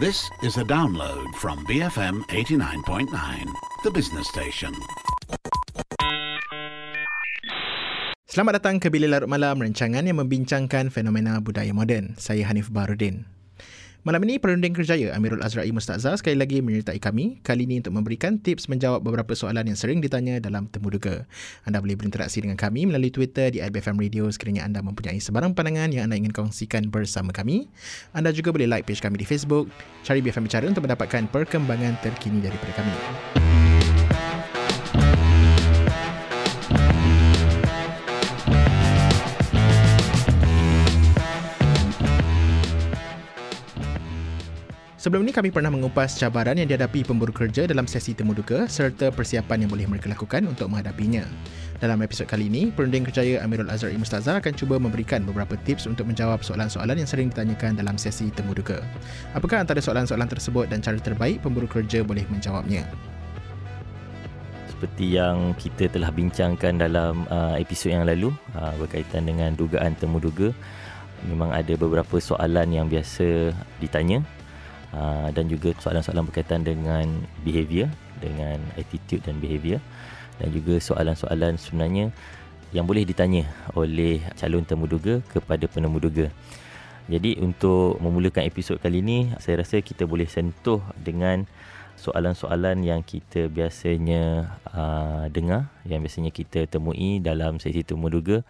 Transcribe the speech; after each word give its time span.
This 0.00 0.32
is 0.40 0.56
a 0.56 0.64
download 0.64 1.28
from 1.36 1.60
BFM 1.68 2.24
89.9, 2.32 3.12
the 3.84 3.92
business 3.92 4.32
station. 4.32 4.72
Selamat 8.24 8.64
datang 8.64 8.80
ke 8.80 8.88
Bilik 8.88 9.12
Larut 9.12 9.28
Malam, 9.28 9.60
rancangan 9.60 10.00
yang 10.00 10.24
membincangkan 10.24 10.88
fenomena 10.88 11.36
budaya 11.44 11.76
moden. 11.76 12.16
Saya 12.16 12.48
Hanif 12.48 12.72
Barudin. 12.72 13.28
Malam 14.00 14.24
ini, 14.24 14.40
Perunding 14.40 14.72
Kerjaya 14.72 15.12
Amirul 15.12 15.44
Azrai 15.44 15.68
Mustazah 15.76 16.16
sekali 16.16 16.32
lagi 16.32 16.64
menyertai 16.64 16.96
kami, 16.96 17.36
kali 17.44 17.68
ini 17.68 17.84
untuk 17.84 17.92
memberikan 17.92 18.40
tips 18.40 18.64
menjawab 18.72 19.04
beberapa 19.04 19.36
soalan 19.36 19.68
yang 19.68 19.76
sering 19.76 20.00
ditanya 20.00 20.40
dalam 20.40 20.72
Temu 20.72 20.88
Duga. 20.88 21.28
Anda 21.68 21.84
boleh 21.84 22.00
berinteraksi 22.00 22.40
dengan 22.40 22.56
kami 22.56 22.88
melalui 22.88 23.12
Twitter 23.12 23.52
di 23.52 23.60
IBFM 23.60 24.00
Radio 24.00 24.24
sekiranya 24.32 24.64
anda 24.64 24.80
mempunyai 24.80 25.20
sebarang 25.20 25.52
pandangan 25.52 25.92
yang 25.92 26.08
anda 26.08 26.16
ingin 26.16 26.32
kongsikan 26.32 26.88
bersama 26.88 27.28
kami. 27.28 27.68
Anda 28.16 28.32
juga 28.32 28.56
boleh 28.56 28.72
like 28.72 28.88
page 28.88 29.04
kami 29.04 29.20
di 29.20 29.28
Facebook, 29.28 29.68
cari 30.00 30.24
BFM 30.24 30.48
Bicara 30.48 30.64
untuk 30.64 30.88
mendapatkan 30.88 31.28
perkembangan 31.28 32.00
terkini 32.00 32.40
daripada 32.40 32.72
kami. 32.80 33.49
Sebelum 45.00 45.24
ini 45.24 45.32
kami 45.32 45.48
pernah 45.48 45.72
mengupas 45.72 46.20
cabaran 46.20 46.60
yang 46.60 46.68
dihadapi 46.68 47.08
pemburu 47.08 47.32
kerja 47.32 47.64
dalam 47.64 47.88
sesi 47.88 48.12
temu 48.12 48.36
duka 48.36 48.68
serta 48.68 49.08
persiapan 49.08 49.64
yang 49.64 49.72
boleh 49.72 49.88
mereka 49.88 50.12
lakukan 50.12 50.44
untuk 50.44 50.68
menghadapinya. 50.68 51.24
Dalam 51.80 52.04
episod 52.04 52.28
kali 52.28 52.52
ini, 52.52 52.68
Perunding 52.68 53.08
Kerjaya 53.08 53.40
Amirul 53.40 53.72
Azhari 53.72 53.96
Mustazah 53.96 54.44
akan 54.44 54.52
cuba 54.52 54.76
memberikan 54.76 55.24
beberapa 55.24 55.56
tips 55.64 55.88
untuk 55.88 56.04
menjawab 56.04 56.44
soalan-soalan 56.44 57.00
yang 57.00 57.08
sering 57.08 57.32
ditanyakan 57.32 57.80
dalam 57.80 57.96
sesi 57.96 58.28
temu 58.28 58.52
duka. 58.52 58.84
Apakah 59.32 59.64
antara 59.64 59.80
soalan-soalan 59.80 60.28
tersebut 60.28 60.68
dan 60.68 60.84
cara 60.84 61.00
terbaik 61.00 61.40
pemburu 61.40 61.64
kerja 61.64 62.04
boleh 62.04 62.28
menjawabnya? 62.28 62.84
Seperti 64.68 65.16
yang 65.16 65.56
kita 65.56 65.88
telah 65.88 66.12
bincangkan 66.12 66.76
dalam 66.76 67.24
uh, 67.32 67.56
episod 67.56 67.88
yang 67.88 68.04
lalu 68.04 68.36
uh, 68.52 68.76
berkaitan 68.76 69.24
dengan 69.24 69.56
dugaan 69.56 69.96
temu 69.96 70.20
duga, 70.20 70.52
memang 71.24 71.56
ada 71.56 71.72
beberapa 71.72 72.20
soalan 72.20 72.68
yang 72.68 72.84
biasa 72.84 73.56
ditanya 73.80 74.20
Ah, 74.90 75.30
dan 75.30 75.46
juga 75.46 75.70
soalan-soalan 75.78 76.26
berkaitan 76.26 76.66
dengan 76.66 77.06
behavior 77.46 77.86
dengan 78.18 78.58
attitude 78.74 79.22
dan 79.22 79.38
behavior. 79.38 79.78
Dan 80.42 80.50
juga 80.50 80.82
soalan-soalan 80.82 81.60
sebenarnya 81.60 82.10
yang 82.74 82.86
boleh 82.86 83.06
ditanya 83.06 83.46
oleh 83.74 84.22
calon 84.34 84.66
temuduga 84.66 85.22
kepada 85.30 85.66
penemuduga. 85.70 86.30
Jadi 87.10 87.38
untuk 87.42 87.98
memulakan 87.98 88.46
episod 88.46 88.78
kali 88.78 89.02
ini 89.02 89.34
saya 89.42 89.62
rasa 89.62 89.82
kita 89.82 90.06
boleh 90.06 90.30
sentuh 90.30 90.78
dengan 90.94 91.46
soalan-soalan 91.98 92.86
yang 92.86 93.02
kita 93.02 93.50
biasanya 93.50 94.54
uh, 94.70 95.26
dengar 95.28 95.68
yang 95.84 96.00
biasanya 96.00 96.30
kita 96.30 96.70
temui 96.70 97.18
dalam 97.18 97.58
sesi 97.58 97.82
temuduga. 97.82 98.42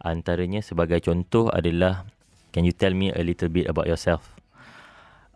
Antaranya 0.00 0.60
sebagai 0.60 1.00
contoh 1.04 1.48
adalah 1.52 2.04
can 2.52 2.64
you 2.64 2.72
tell 2.76 2.92
me 2.92 3.12
a 3.12 3.20
little 3.24 3.48
bit 3.48 3.66
about 3.68 3.88
yourself 3.88 4.31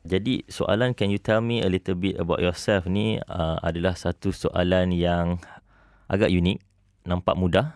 jadi 0.07 0.47
soalan 0.47 0.95
can 0.95 1.11
you 1.11 1.19
tell 1.19 1.43
me 1.43 1.61
a 1.61 1.69
little 1.69 1.99
bit 1.99 2.17
about 2.17 2.39
yourself 2.39 2.87
ni 2.87 3.19
uh, 3.27 3.59
adalah 3.61 3.99
satu 3.99 4.31
soalan 4.31 4.95
yang 4.95 5.43
agak 6.07 6.31
unik, 6.31 6.63
nampak 7.05 7.35
mudah 7.35 7.75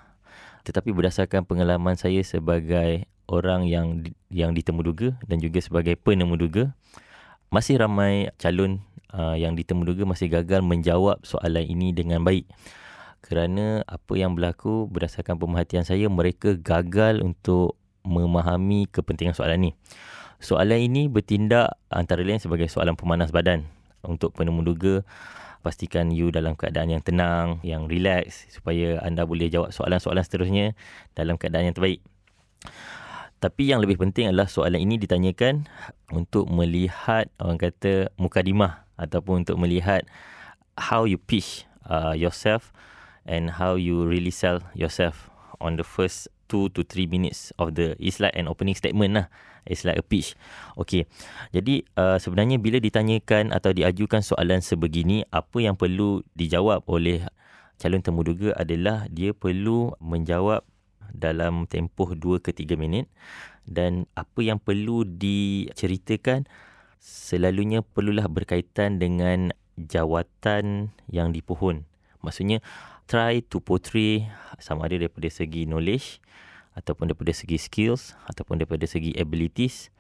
tetapi 0.62 0.92
berdasarkan 0.95 1.42
pengalaman 1.42 1.97
saya 1.98 2.20
sebagai 2.22 3.09
orang 3.31 3.67
yang 3.67 4.06
yang 4.28 4.53
ditemuduga 4.53 5.17
dan 5.25 5.42
juga 5.42 5.59
sebagai 5.62 5.97
penemuduga 5.97 6.75
masih 7.50 7.83
ramai 7.83 8.31
calon 8.39 8.83
uh, 9.15 9.34
yang 9.34 9.59
ditemuduga 9.59 10.06
masih 10.06 10.31
gagal 10.31 10.62
menjawab 10.62 11.22
soalan 11.27 11.67
ini 11.67 11.91
dengan 11.91 12.22
baik. 12.22 12.47
Kerana 13.20 13.84
apa 13.84 14.17
yang 14.17 14.33
berlaku 14.34 14.89
berdasarkan 14.89 15.37
pemerhatian 15.37 15.84
saya 15.84 16.09
mereka 16.09 16.56
gagal 16.56 17.21
untuk 17.21 17.77
memahami 18.06 18.88
kepentingan 18.88 19.37
soalan 19.37 19.60
ini. 19.69 19.72
Soalan 20.41 20.81
ini 20.81 21.06
bertindak 21.12 21.77
antara 21.93 22.25
lain 22.25 22.41
sebagai 22.41 22.65
soalan 22.73 22.97
pemanas 22.97 23.28
badan 23.28 23.69
untuk 24.01 24.33
penemuduga 24.33 25.05
pastikan 25.61 26.09
you 26.09 26.33
dalam 26.33 26.56
keadaan 26.56 26.89
yang 26.89 27.05
tenang, 27.05 27.61
yang 27.61 27.84
relax 27.84 28.49
supaya 28.49 28.97
anda 29.05 29.28
boleh 29.28 29.53
jawab 29.53 29.69
soalan-soalan 29.77 30.25
seterusnya 30.25 30.73
dalam 31.12 31.37
keadaan 31.37 31.69
yang 31.69 31.77
terbaik. 31.77 32.01
Tapi 33.41 33.73
yang 33.73 33.81
lebih 33.81 34.01
penting 34.01 34.33
adalah 34.33 34.49
soalan 34.49 34.81
ini 34.81 35.01
ditanyakan 35.01 35.65
untuk 36.12 36.49
melihat 36.49 37.28
orang 37.41 37.61
kata 37.61 38.12
mukadimah 38.21 38.84
ataupun 39.01 39.45
untuk 39.45 39.57
melihat 39.61 40.05
how 40.77 41.05
you 41.05 41.17
pitch 41.17 41.65
uh, 41.89 42.12
yourself 42.12 42.72
and 43.25 43.61
how 43.61 43.77
you 43.77 44.05
really 44.05 44.33
sell 44.33 44.61
yourself 44.77 45.28
on 45.61 45.77
the 45.77 45.84
first 45.84 46.28
2 46.53 46.72
to 46.72 46.84
3 46.84 47.09
minutes 47.09 47.53
of 47.57 47.77
the 47.77 47.97
it's 48.01 48.21
like 48.21 48.33
an 48.37 48.49
opening 48.49 48.77
statement 48.77 49.17
lah 49.17 49.27
it's 49.70 49.86
like 49.86 49.97
a 49.97 50.04
pitch. 50.04 50.34
Okay. 50.75 51.06
Jadi 51.54 51.86
uh, 51.94 52.19
sebenarnya 52.19 52.58
bila 52.58 52.82
ditanyakan 52.82 53.54
atau 53.54 53.70
diajukan 53.70 54.20
soalan 54.20 54.58
sebegini 54.58 55.22
apa 55.31 55.62
yang 55.62 55.78
perlu 55.78 56.26
dijawab 56.34 56.82
oleh 56.91 57.22
calon 57.78 58.03
temuduga 58.03 58.53
adalah 58.59 59.06
dia 59.09 59.30
perlu 59.30 59.94
menjawab 60.03 60.66
dalam 61.14 61.64
tempoh 61.70 62.12
2 62.12 62.42
ke 62.42 62.50
3 62.53 62.75
minit 62.75 63.06
dan 63.64 64.04
apa 64.19 64.42
yang 64.42 64.59
perlu 64.59 65.06
diceritakan 65.06 66.44
selalunya 67.00 67.80
perlulah 67.80 68.28
berkaitan 68.28 69.00
dengan 69.00 69.54
jawatan 69.80 70.92
yang 71.09 71.32
dipohon. 71.32 71.88
Maksudnya 72.20 72.60
try 73.09 73.41
to 73.41 73.64
portray 73.64 74.28
sama 74.60 74.86
ada 74.86 75.00
daripada 75.00 75.26
segi 75.32 75.64
knowledge 75.64 76.20
ataupun 76.80 77.12
daripada 77.12 77.36
segi 77.36 77.60
skills 77.60 78.16
ataupun 78.24 78.64
daripada 78.64 78.88
segi 78.88 79.12
abilities 79.20 79.92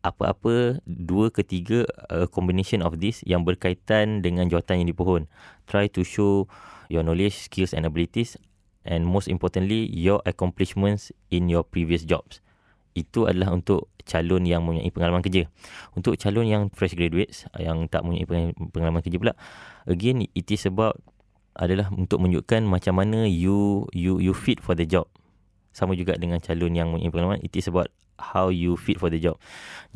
apa-apa 0.00 0.80
dua 0.88 1.28
ketiga 1.28 1.84
uh, 2.08 2.24
combination 2.24 2.80
of 2.80 2.98
this 2.98 3.20
yang 3.28 3.44
berkaitan 3.44 4.24
dengan 4.24 4.48
jawatan 4.48 4.84
yang 4.84 4.88
dipohon. 4.88 5.28
Try 5.68 5.92
to 5.92 6.02
show 6.02 6.48
your 6.88 7.04
knowledge 7.04 7.36
skills 7.36 7.76
and 7.76 7.84
abilities 7.84 8.40
and 8.88 9.04
most 9.04 9.28
importantly 9.28 9.92
your 9.92 10.24
accomplishments 10.24 11.12
in 11.28 11.52
your 11.52 11.62
previous 11.62 12.08
jobs. 12.08 12.40
Itu 12.96 13.28
adalah 13.28 13.52
untuk 13.54 13.92
calon 14.08 14.48
yang 14.48 14.64
mempunyai 14.64 14.88
pengalaman 14.90 15.20
kerja. 15.20 15.46
Untuk 15.92 16.16
calon 16.16 16.48
yang 16.48 16.62
fresh 16.72 16.96
graduates 16.96 17.44
yang 17.60 17.86
tak 17.86 18.02
mempunyai 18.02 18.56
pengalaman 18.72 19.04
kerja 19.04 19.20
pula 19.20 19.34
again 19.84 20.24
it 20.32 20.48
is 20.48 20.64
about 20.64 20.96
adalah 21.60 21.92
untuk 21.92 22.24
menunjukkan 22.24 22.64
macam 22.64 22.96
mana 22.96 23.28
you 23.28 23.84
you 23.92 24.22
you 24.22 24.32
fit 24.32 24.62
for 24.62 24.78
the 24.78 24.86
job 24.86 25.10
sama 25.70 25.94
juga 25.94 26.18
dengan 26.18 26.42
calon 26.42 26.74
yang 26.74 26.90
mempunyai 26.90 27.12
pengalaman 27.14 27.40
it 27.46 27.54
is 27.54 27.70
about 27.70 27.90
how 28.20 28.52
you 28.52 28.76
fit 28.76 29.00
for 29.00 29.08
the 29.08 29.18
job. 29.18 29.40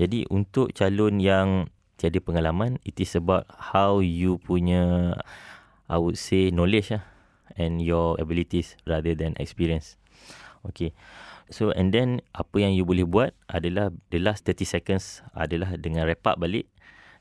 Jadi 0.01 0.25
untuk 0.33 0.73
calon 0.73 1.21
yang 1.21 1.69
tiada 2.01 2.19
pengalaman 2.19 2.81
it 2.83 2.97
is 2.99 3.13
about 3.15 3.47
how 3.53 4.01
you 4.01 4.41
punya 4.43 5.15
I 5.87 6.01
would 6.01 6.17
say 6.17 6.49
knowledge 6.49 6.91
lah 6.91 7.05
and 7.61 7.85
your 7.85 8.17
abilities 8.17 8.75
rather 8.89 9.13
than 9.13 9.37
experience. 9.37 10.01
Okay. 10.65 10.97
So 11.53 11.71
and 11.77 11.93
then 11.93 12.25
apa 12.33 12.65
yang 12.65 12.73
you 12.73 12.89
boleh 12.89 13.05
buat 13.05 13.37
adalah 13.53 13.93
the 14.09 14.19
last 14.19 14.49
30 14.49 14.65
seconds 14.65 15.21
adalah 15.37 15.77
dengan 15.77 16.09
wrap 16.09 16.25
up 16.25 16.41
balik. 16.41 16.67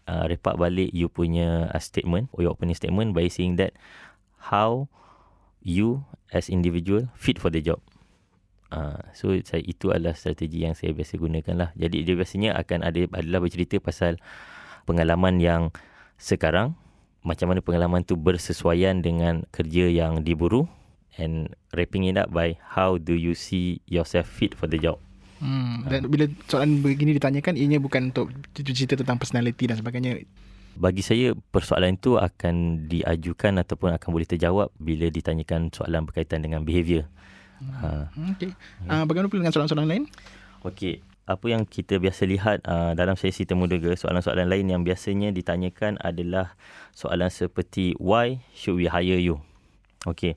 Uh, 0.03 0.27
wrap 0.31 0.43
up 0.47 0.55
balik 0.55 0.91
you 0.95 1.11
punya 1.11 1.67
uh, 1.71 1.79
statement 1.83 2.31
or 2.35 2.47
your 2.47 2.51
opening 2.55 2.75
statement 2.75 3.11
by 3.11 3.27
saying 3.27 3.59
that 3.59 3.75
how 4.51 4.87
you 5.63 6.03
as 6.35 6.51
individual 6.51 7.07
fit 7.15 7.39
for 7.39 7.47
the 7.47 7.63
job 7.63 7.79
Uh, 8.73 8.97
so 9.13 9.29
saya 9.45 9.61
itu 9.61 9.93
adalah 9.93 10.17
strategi 10.17 10.65
yang 10.65 10.73
saya 10.73 10.97
biasa 10.97 11.21
gunakan 11.21 11.53
lah. 11.53 11.69
Jadi 11.77 12.01
dia 12.01 12.17
biasanya 12.17 12.57
akan 12.57 12.81
ada 12.81 13.05
adalah 13.13 13.39
bercerita 13.45 13.77
pasal 13.77 14.17
pengalaman 14.89 15.37
yang 15.37 15.69
sekarang 16.17 16.73
macam 17.21 17.53
mana 17.53 17.61
pengalaman 17.61 18.01
tu 18.01 18.17
bersesuaian 18.17 18.97
dengan 19.05 19.45
kerja 19.53 19.93
yang 19.93 20.25
diburu 20.25 20.65
and 21.21 21.53
wrapping 21.77 22.09
it 22.09 22.17
up 22.17 22.33
by 22.33 22.57
how 22.73 22.97
do 22.97 23.13
you 23.13 23.37
see 23.37 23.77
yourself 23.85 24.25
fit 24.25 24.57
for 24.57 24.65
the 24.65 24.81
job. 24.81 24.97
Hmm, 25.37 25.85
dan 25.85 26.09
bila 26.09 26.25
soalan 26.49 26.81
begini 26.81 27.13
ditanyakan 27.13 27.53
ianya 27.59 27.77
bukan 27.77 28.09
untuk 28.09 28.33
cerita 28.57 28.97
tentang 28.97 29.21
personality 29.21 29.69
dan 29.69 29.77
sebagainya. 29.77 30.23
Bagi 30.73 31.05
saya 31.05 31.37
persoalan 31.37 32.01
itu 32.01 32.17
akan 32.17 32.87
diajukan 32.89 33.61
ataupun 33.61 33.93
akan 33.93 34.09
boleh 34.09 34.25
terjawab 34.25 34.73
bila 34.81 35.05
ditanyakan 35.11 35.69
soalan 35.69 36.09
berkaitan 36.09 36.41
dengan 36.41 36.65
behavior. 36.65 37.05
Ha. 37.79 38.09
Okey. 38.35 38.51
Uh, 38.87 39.03
bagaimana 39.07 39.27
pula 39.31 39.39
dengan 39.45 39.53
soalan-soalan 39.53 39.87
lain? 39.89 40.03
Okey. 40.63 41.03
Apa 41.23 41.45
yang 41.47 41.63
kita 41.63 42.03
biasa 42.03 42.27
lihat 42.27 42.67
uh, 42.67 42.91
dalam 42.99 43.15
sesi 43.15 43.47
temu 43.47 43.63
dega, 43.63 43.95
soalan-soalan 43.95 44.51
lain 44.51 44.67
yang 44.67 44.83
biasanya 44.83 45.31
ditanyakan 45.31 45.95
adalah 46.03 46.59
soalan 46.91 47.31
seperti 47.31 47.95
why 47.95 48.43
should 48.51 48.75
we 48.75 48.91
hire 48.91 49.19
you? 49.19 49.39
Okey. 50.03 50.35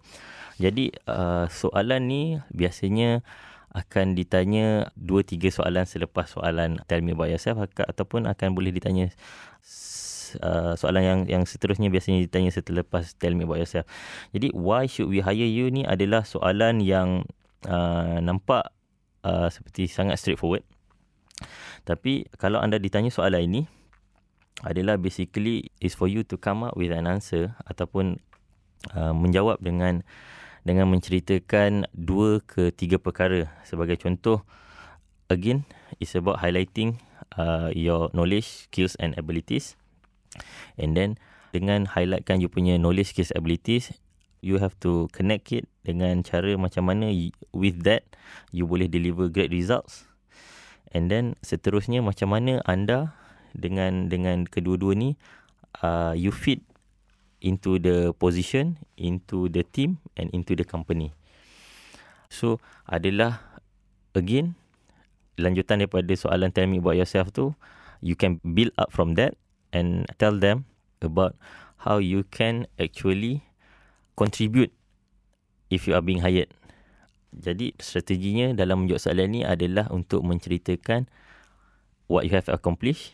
Jadi 0.62 0.94
uh, 1.11 1.50
soalan 1.50 2.06
ni 2.06 2.23
biasanya 2.55 3.26
akan 3.76 4.17
ditanya 4.17 4.88
dua 4.96 5.20
tiga 5.20 5.52
soalan 5.52 5.84
selepas 5.84 6.32
soalan 6.32 6.81
tell 6.88 7.05
me 7.05 7.12
about 7.12 7.28
yourself 7.28 7.61
ataupun 7.61 8.25
akan 8.25 8.56
boleh 8.56 8.73
ditanya 8.73 9.12
uh, 10.43 10.73
soalan 10.77 11.03
yang 11.03 11.21
yang 11.29 11.43
seterusnya 11.44 11.88
biasanya 11.88 12.25
ditanya 12.25 12.50
setelah 12.53 12.85
tell 13.17 13.35
me 13.35 13.44
about 13.44 13.61
yourself. 13.61 13.88
Jadi 14.33 14.53
why 14.53 14.88
should 14.88 15.09
we 15.09 15.25
hire 15.25 15.49
you 15.49 15.69
ni 15.73 15.83
adalah 15.85 16.25
soalan 16.25 16.81
yang 16.85 17.29
uh, 17.69 18.19
nampak 18.21 18.73
uh, 19.27 19.49
seperti 19.50 19.91
sangat 19.91 20.21
straightforward. 20.21 20.62
Tapi 21.87 22.27
kalau 22.41 22.59
anda 22.59 22.81
ditanya 22.81 23.12
soalan 23.12 23.43
ini 23.47 23.62
adalah 24.65 24.97
basically 24.97 25.69
is 25.85 25.93
for 25.93 26.09
you 26.09 26.25
to 26.25 26.41
come 26.41 26.65
up 26.65 26.73
with 26.79 26.88
an 26.88 27.05
answer 27.05 27.53
ataupun 27.69 28.19
uh, 28.97 29.12
menjawab 29.12 29.61
dengan 29.61 30.00
dengan 30.67 30.91
menceritakan 30.91 31.87
dua 31.94 32.43
ke 32.43 32.73
tiga 32.75 32.99
perkara 32.99 33.47
sebagai 33.62 34.00
contoh 34.00 34.43
again 35.29 35.62
is 36.03 36.17
about 36.19 36.43
highlighting 36.43 36.99
uh, 37.38 37.71
your 37.71 38.11
knowledge 38.17 38.67
skills 38.67 38.99
and 38.99 39.15
abilities 39.15 39.79
and 40.81 40.97
then 40.97 41.21
dengan 41.50 41.88
highlightkan 41.88 42.43
you 42.43 42.50
punya 42.50 42.77
knowledge 42.77 43.15
skills 43.17 43.33
abilities 43.33 43.94
you 44.44 44.61
have 44.61 44.77
to 44.79 45.09
connect 45.17 45.50
it 45.50 45.65
dengan 45.83 46.21
cara 46.21 46.55
macam 46.61 46.87
mana 46.87 47.09
with 47.56 47.83
that 47.83 48.05
you 48.53 48.69
boleh 48.69 48.87
deliver 48.87 49.27
great 49.33 49.50
results 49.50 50.06
and 50.93 51.09
then 51.09 51.35
seterusnya 51.41 52.05
macam 52.05 52.31
mana 52.33 52.61
anda 52.69 53.17
dengan 53.56 54.12
dengan 54.12 54.44
kedua-dua 54.44 54.93
ni 54.93 55.17
uh, 55.81 56.12
you 56.12 56.31
fit 56.31 56.61
into 57.41 57.79
the 57.79 58.12
position, 58.17 58.81
into 58.97 59.49
the 59.53 59.65
team 59.65 60.00
and 60.17 60.33
into 60.33 60.56
the 60.56 60.65
company. 60.65 61.12
So 62.33 62.59
adalah 62.88 63.41
again 64.17 64.56
lanjutan 65.37 65.85
daripada 65.85 66.11
soalan 66.17 66.50
tell 66.53 66.67
me 66.67 66.81
about 66.81 66.97
yourself 66.97 67.29
tu, 67.33 67.53
you 68.00 68.17
can 68.17 68.41
build 68.41 68.73
up 68.81 68.88
from 68.88 69.15
that 69.21 69.37
and 69.76 70.08
tell 70.17 70.32
them 70.32 70.64
about 71.05 71.37
how 71.84 72.00
you 72.00 72.25
can 72.32 72.64
actually 72.81 73.44
contribute 74.17 74.73
if 75.69 75.84
you 75.84 75.93
are 75.93 76.00
being 76.00 76.25
hired. 76.25 76.49
Jadi 77.37 77.76
strateginya 77.76 78.56
dalam 78.56 78.88
menjawab 78.88 79.02
soalan 79.05 79.28
ni 79.28 79.40
adalah 79.44 79.93
untuk 79.93 80.25
menceritakan 80.25 81.05
what 82.08 82.25
you 82.25 82.32
have 82.32 82.49
accomplished 82.49 83.12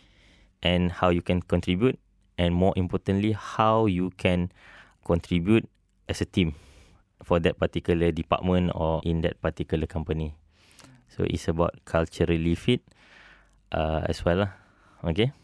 and 0.62 0.94
how 1.02 1.10
you 1.10 1.18
can 1.18 1.42
contribute 1.42 1.98
and 2.38 2.54
more 2.54 2.70
importantly 2.78 3.34
how 3.34 3.90
you 3.90 4.14
can 4.14 4.54
contribute 5.02 5.66
as 6.06 6.22
a 6.22 6.28
team 6.28 6.54
for 7.26 7.42
that 7.42 7.58
particular 7.58 8.14
department 8.14 8.70
or 8.78 9.02
in 9.02 9.26
that 9.26 9.42
particular 9.42 9.90
company. 9.90 10.38
So 11.10 11.26
it's 11.26 11.50
about 11.50 11.82
culturally 11.82 12.54
fit 12.54 12.86
uh, 13.74 14.06
as 14.06 14.22
well 14.22 14.46
lah. 14.46 14.54
Okay 15.02 15.41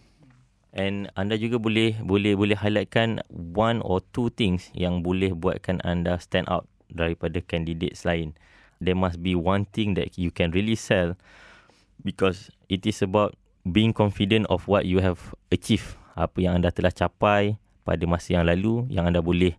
and 0.79 1.11
anda 1.19 1.35
juga 1.35 1.59
boleh 1.59 1.99
boleh 2.01 2.39
boleh 2.39 2.55
highlightkan 2.55 3.19
one 3.53 3.83
or 3.83 3.99
two 4.15 4.31
things 4.31 4.71
yang 4.73 5.03
boleh 5.03 5.35
buatkan 5.35 5.83
anda 5.83 6.17
stand 6.23 6.47
out 6.47 6.71
daripada 6.89 7.43
candidates 7.43 8.07
lain 8.07 8.33
there 8.79 8.97
must 8.97 9.19
be 9.19 9.35
one 9.35 9.67
thing 9.75 9.99
that 9.99 10.15
you 10.15 10.31
can 10.31 10.55
really 10.55 10.79
sell 10.79 11.19
because 12.07 12.55
it 12.71 12.87
is 12.87 13.03
about 13.03 13.35
being 13.67 13.91
confident 13.91 14.47
of 14.49 14.65
what 14.71 14.87
you 14.87 15.03
have 15.03 15.35
achieved 15.51 15.99
apa 16.15 16.39
yang 16.39 16.63
anda 16.63 16.71
telah 16.71 16.95
capai 16.95 17.59
pada 17.83 18.05
masa 18.07 18.39
yang 18.39 18.47
lalu 18.47 18.87
yang 18.91 19.11
anda 19.11 19.19
boleh 19.19 19.59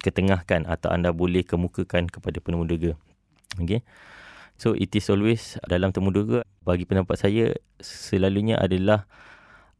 ketengahkan 0.00 0.64
atau 0.66 0.88
anda 0.94 1.10
boleh 1.10 1.42
kemukakan 1.42 2.06
kepada 2.06 2.38
penemu 2.38 2.64
dega. 2.66 2.92
Okay. 3.58 3.82
So 4.58 4.74
it 4.74 4.90
is 4.94 5.06
always 5.10 5.58
dalam 5.66 5.94
temu 5.94 6.10
dega 6.10 6.42
bagi 6.66 6.86
pendapat 6.86 7.18
saya 7.18 7.54
selalunya 7.78 8.58
adalah 8.58 9.06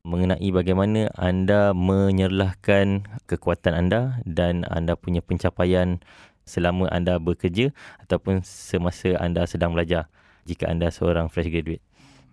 mengenai 0.06 0.48
bagaimana 0.50 1.10
anda 1.16 1.72
menyerlahkan 1.72 3.06
kekuatan 3.26 3.74
anda 3.74 4.20
dan 4.26 4.66
anda 4.68 4.94
punya 4.94 5.22
pencapaian 5.24 6.02
selama 6.48 6.88
anda 6.88 7.20
bekerja 7.20 7.74
ataupun 8.04 8.40
semasa 8.44 9.14
anda 9.20 9.44
sedang 9.44 9.76
belajar 9.76 10.08
jika 10.48 10.70
anda 10.70 10.88
seorang 10.88 11.28
fresh 11.28 11.52
graduate. 11.52 11.84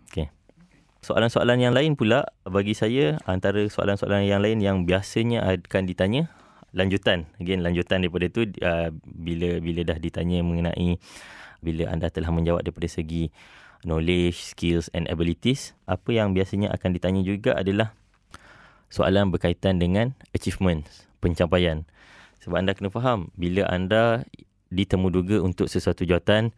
Okay 0.08 0.32
soalan-soalan 1.06 1.62
yang 1.62 1.74
lain 1.78 1.94
pula 1.94 2.26
bagi 2.50 2.74
saya 2.74 3.22
antara 3.30 3.62
soalan-soalan 3.70 4.26
yang 4.26 4.42
lain 4.42 4.58
yang 4.58 4.78
biasanya 4.90 5.46
akan 5.46 5.86
ditanya 5.86 6.34
lanjutan 6.74 7.30
again 7.38 7.62
lanjutan 7.62 8.02
daripada 8.02 8.26
itu 8.26 8.50
uh, 8.66 8.90
bila 9.06 9.62
bila 9.62 9.86
dah 9.86 10.02
ditanya 10.02 10.42
mengenai 10.42 10.98
bila 11.62 11.94
anda 11.94 12.10
telah 12.10 12.34
menjawab 12.34 12.66
daripada 12.66 12.90
segi 12.90 13.30
knowledge 13.84 14.40
skills 14.56 14.88
and 14.96 15.10
abilities 15.12 15.76
apa 15.90 16.16
yang 16.16 16.32
biasanya 16.32 16.72
akan 16.72 16.96
ditanya 16.96 17.22
juga 17.26 17.58
adalah 17.58 17.92
soalan 18.88 19.34
berkaitan 19.34 19.82
dengan 19.82 20.16
achievements 20.32 21.10
pencapaian 21.20 21.84
sebab 22.40 22.62
anda 22.62 22.72
kena 22.78 22.94
faham 22.94 23.34
bila 23.36 23.66
anda 23.68 24.24
ditemuduga 24.70 25.42
untuk 25.42 25.68
sesuatu 25.68 26.06
jawatan 26.06 26.54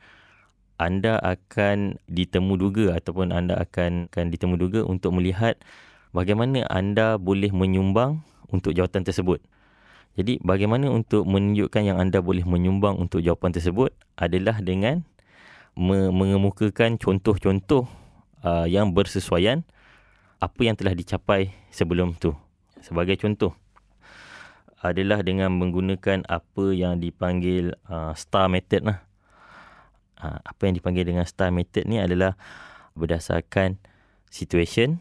anda 0.77 1.17
akan 1.25 1.97
ditemu 2.05 2.53
duga 2.59 2.85
ataupun 2.93 3.33
anda 3.33 3.57
akan 3.57 4.13
akan 4.13 4.25
ditemu 4.29 4.55
duga 4.61 4.81
untuk 4.85 5.09
melihat 5.17 5.57
bagaimana 6.13 6.69
anda 6.69 7.17
boleh 7.17 7.49
menyumbang 7.49 8.21
untuk 8.53 8.77
jawatan 8.77 9.03
tersebut. 9.03 9.41
Jadi 10.17 10.41
bagaimana 10.41 10.89
untuk 10.89 11.29
menunjukkan 11.29 11.81
yang 11.81 11.97
anda 12.01 12.21
boleh 12.25 12.41
menyumbang 12.45 12.97
untuk 12.97 13.21
jawapan 13.21 13.53
tersebut 13.53 13.93
adalah 14.17 14.57
dengan 14.61 15.05
mengemukakan 15.77 16.97
contoh-contoh 16.97 17.85
uh, 18.41 18.65
yang 18.65 18.91
bersesuaian 18.97 19.61
apa 20.41 20.61
yang 20.65 20.73
telah 20.73 20.97
dicapai 20.97 21.53
sebelum 21.69 22.17
tu. 22.17 22.33
Sebagai 22.81 23.17
contoh 23.21 23.53
adalah 24.81 25.21
dengan 25.21 25.53
menggunakan 25.53 26.25
apa 26.25 26.73
yang 26.73 26.97
dipanggil 26.97 27.77
uh, 27.89 28.13
star 28.17 28.49
method 28.49 28.89
lah. 28.89 29.07
Ha, 30.17 30.41
apa 30.41 30.61
yang 30.65 30.73
dipanggil 30.73 31.05
dengan 31.05 31.29
STAR 31.29 31.53
method 31.53 31.85
ni 31.85 32.01
adalah 32.01 32.33
berdasarkan 32.97 33.77
situation, 34.33 34.97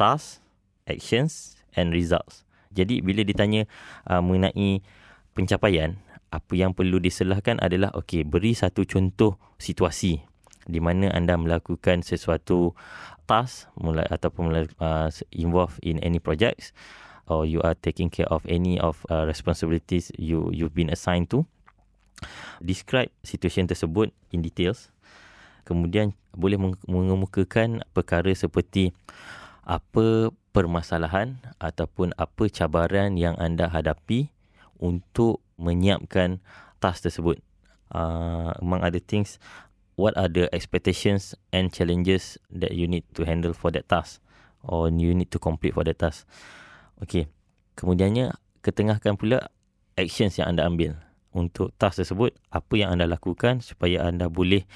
task, 0.00 0.40
actions 0.88 1.60
and 1.76 1.92
results. 1.92 2.48
Jadi 2.72 3.04
bila 3.04 3.20
ditanya 3.20 3.68
uh, 4.08 4.24
mengenai 4.24 4.80
pencapaian, 5.36 6.00
apa 6.30 6.52
yang 6.54 6.72
perlu 6.72 7.02
diselahkan 7.02 7.58
adalah 7.58 7.90
okey, 7.98 8.22
beri 8.22 8.54
satu 8.54 8.86
contoh 8.86 9.36
situasi 9.58 10.22
di 10.70 10.78
mana 10.78 11.10
anda 11.10 11.34
melakukan 11.34 12.06
sesuatu 12.06 12.78
task 13.26 13.70
mulai 13.78 14.06
ataupun 14.06 14.50
mulai 14.50 14.64
uh, 14.78 15.10
involve 15.34 15.78
in 15.82 15.98
any 16.02 16.22
projects 16.22 16.70
or 17.30 17.46
you 17.46 17.62
are 17.62 17.78
taking 17.78 18.10
care 18.10 18.26
of 18.30 18.42
any 18.46 18.78
of 18.82 19.02
uh, 19.10 19.26
responsibilities 19.26 20.10
you 20.18 20.50
you've 20.50 20.74
been 20.74 20.90
assigned 20.90 21.30
to. 21.30 21.46
Describe 22.60 23.08
situation 23.22 23.70
tersebut 23.70 24.12
in 24.34 24.42
details. 24.42 24.90
Kemudian 25.64 26.12
boleh 26.34 26.58
mengemukakan 26.84 27.86
perkara 27.94 28.34
seperti 28.34 28.90
apa 29.62 30.34
permasalahan 30.50 31.38
ataupun 31.62 32.10
apa 32.18 32.50
cabaran 32.50 33.14
yang 33.14 33.38
anda 33.38 33.70
hadapi 33.70 34.34
untuk 34.82 35.38
menyiapkan 35.60 36.40
task 36.80 37.04
tersebut. 37.04 37.38
Uh, 37.90 38.54
among 38.62 38.86
other 38.86 39.02
things 39.02 39.42
what 39.98 40.14
are 40.14 40.30
the 40.30 40.46
expectations 40.54 41.34
and 41.50 41.74
challenges 41.74 42.38
that 42.46 42.70
you 42.70 42.86
need 42.86 43.02
to 43.18 43.26
handle 43.26 43.50
for 43.50 43.74
that 43.74 43.82
task 43.90 44.22
or 44.62 44.86
you 44.94 45.10
need 45.10 45.26
to 45.26 45.42
complete 45.42 45.74
for 45.74 45.82
that 45.82 45.98
task 45.98 46.22
okay 47.02 47.26
kemudiannya 47.74 48.30
ketengahkan 48.62 49.18
pula 49.18 49.50
actions 49.96 50.36
yang 50.40 50.56
anda 50.56 50.64
ambil. 50.64 50.96
Untuk 51.30 51.70
task 51.78 52.02
tersebut 52.02 52.34
apa 52.50 52.74
yang 52.74 52.90
anda 52.98 53.06
lakukan 53.06 53.62
supaya 53.62 54.02
anda 54.02 54.26
boleh 54.26 54.66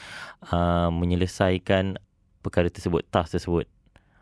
uh, 0.54 0.86
menyelesaikan 0.86 1.98
perkara 2.46 2.70
tersebut 2.70 3.02
task 3.10 3.34
tersebut? 3.34 3.66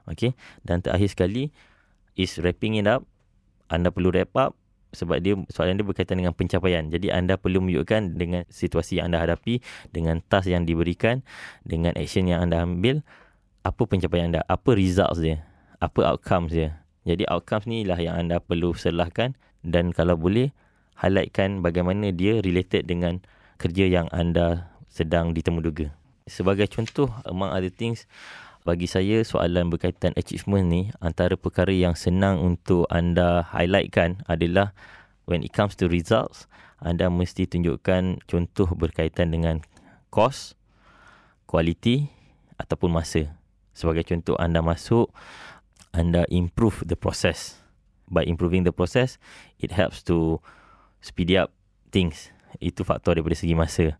Okey 0.09 0.33
dan 0.65 0.81
terakhir 0.81 1.13
sekali 1.13 1.53
is 2.17 2.41
wrapping 2.41 2.81
it 2.81 2.89
up. 2.89 3.05
Anda 3.69 3.93
perlu 3.93 4.09
wrap 4.13 4.33
up 4.33 4.57
sebab 4.93 5.19
dia 5.25 5.35
soalan 5.49 5.81
dia 5.81 5.87
berkaitan 5.87 6.21
dengan 6.21 6.37
pencapaian 6.37 6.87
jadi 6.93 7.17
anda 7.17 7.41
perlu 7.41 7.65
menunjukkan 7.65 8.17
dengan 8.17 8.43
situasi 8.53 9.01
yang 9.01 9.13
anda 9.13 9.25
hadapi 9.25 9.65
dengan 9.91 10.21
task 10.25 10.53
yang 10.53 10.69
diberikan 10.69 11.25
dengan 11.65 11.97
action 11.97 12.29
yang 12.29 12.45
anda 12.45 12.63
ambil 12.63 13.01
apa 13.65 13.83
pencapaian 13.89 14.33
anda 14.33 14.45
apa 14.47 14.71
results 14.77 15.21
dia 15.21 15.43
apa 15.81 16.05
outcomes 16.13 16.53
dia 16.53 16.83
jadi 17.03 17.27
outcomes 17.27 17.67
ni 17.67 17.83
lah 17.83 17.99
yang 17.99 18.15
anda 18.15 18.39
perlu 18.39 18.77
selahkan 18.77 19.35
dan 19.67 19.91
kalau 19.91 20.15
boleh 20.15 20.55
highlightkan 20.99 21.63
bagaimana 21.63 22.15
dia 22.15 22.39
related 22.39 22.87
dengan 22.87 23.19
kerja 23.59 23.91
yang 23.91 24.07
anda 24.15 24.75
sedang 24.87 25.35
ditemuduga. 25.35 25.95
Sebagai 26.31 26.71
contoh, 26.71 27.11
among 27.27 27.51
other 27.51 27.73
things, 27.73 28.07
bagi 28.63 28.87
saya 28.87 29.27
soalan 29.27 29.71
berkaitan 29.71 30.15
achievement 30.15 30.71
ni 30.71 30.83
antara 31.03 31.35
perkara 31.35 31.75
yang 31.75 31.99
senang 31.99 32.39
untuk 32.39 32.87
anda 32.91 33.43
highlightkan 33.51 34.23
adalah 34.31 34.71
when 35.27 35.43
it 35.43 35.51
comes 35.51 35.75
to 35.75 35.91
results, 35.91 36.47
anda 36.79 37.11
mesti 37.11 37.47
tunjukkan 37.47 38.27
contoh 38.27 38.69
berkaitan 38.75 39.35
dengan 39.35 39.63
cost, 40.15 40.55
kualiti 41.47 42.11
ataupun 42.59 42.95
masa. 42.95 43.35
Sebagai 43.75 44.07
contoh 44.07 44.39
anda 44.39 44.63
masuk 44.63 45.11
anda 45.93 46.25
improve 46.33 46.87
the 46.87 46.97
process. 46.97 47.61
By 48.13 48.29
improving 48.29 48.65
the 48.65 48.75
process, 48.75 49.17
it 49.57 49.73
helps 49.73 50.05
to 50.09 50.41
speed 51.01 51.33
up 51.33 51.53
things. 51.91 52.29
Itu 52.61 52.85
faktor 52.85 53.17
daripada 53.17 53.37
segi 53.37 53.57
masa. 53.57 53.97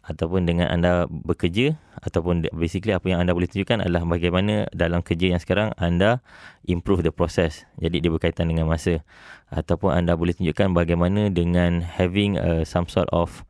Ataupun 0.00 0.48
dengan 0.48 0.72
anda 0.72 1.04
bekerja 1.10 1.76
ataupun 2.00 2.48
basically 2.56 2.96
apa 2.96 3.04
yang 3.12 3.20
anda 3.20 3.36
boleh 3.36 3.46
tunjukkan 3.52 3.84
adalah 3.84 4.00
bagaimana 4.08 4.64
dalam 4.72 5.04
kerja 5.04 5.36
yang 5.36 5.40
sekarang 5.40 5.76
anda 5.76 6.24
improve 6.64 7.04
the 7.04 7.12
process. 7.12 7.68
Jadi 7.76 8.00
dia 8.00 8.10
berkaitan 8.10 8.48
dengan 8.48 8.64
masa. 8.64 9.04
Ataupun 9.52 9.92
anda 9.92 10.16
boleh 10.16 10.32
tunjukkan 10.32 10.72
bagaimana 10.72 11.28
dengan 11.28 11.84
having 11.84 12.40
uh, 12.40 12.64
some 12.64 12.88
sort 12.88 13.12
of 13.12 13.44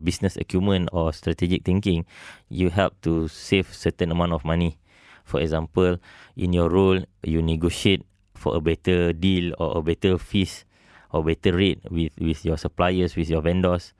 business 0.00 0.40
acumen 0.40 0.88
or 0.96 1.12
strategic 1.12 1.62
thinking, 1.68 2.08
you 2.48 2.72
help 2.72 2.96
to 3.04 3.28
save 3.28 3.68
certain 3.68 4.08
amount 4.08 4.32
of 4.32 4.40
money. 4.42 4.80
For 5.28 5.38
example, 5.38 6.00
in 6.34 6.56
your 6.56 6.72
role, 6.72 7.04
you 7.22 7.44
negotiate 7.44 8.08
for 8.34 8.56
a 8.56 8.60
better 8.64 9.12
deal 9.12 9.52
or 9.60 9.78
a 9.78 9.82
better 9.84 10.16
fees 10.16 10.64
or 11.12 11.22
better 11.22 11.52
rate 11.52 11.84
with 11.92 12.16
with 12.16 12.40
your 12.42 12.56
suppliers, 12.56 13.14
with 13.14 13.28
your 13.28 13.44
vendors. 13.44 13.92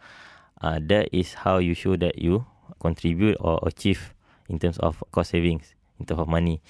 Uh, 0.60 0.78
that 0.86 1.08
is 1.12 1.32
how 1.32 1.56
you 1.56 1.72
show 1.72 1.96
that 1.96 2.20
you 2.20 2.44
contribute 2.80 3.36
or 3.40 3.58
achieve 3.64 4.12
in 4.48 4.58
terms 4.58 4.78
of 4.78 5.02
cost 5.12 5.32
savings, 5.32 5.74
in 5.98 6.06
terms 6.06 6.20
of 6.20 6.28
money. 6.28 6.60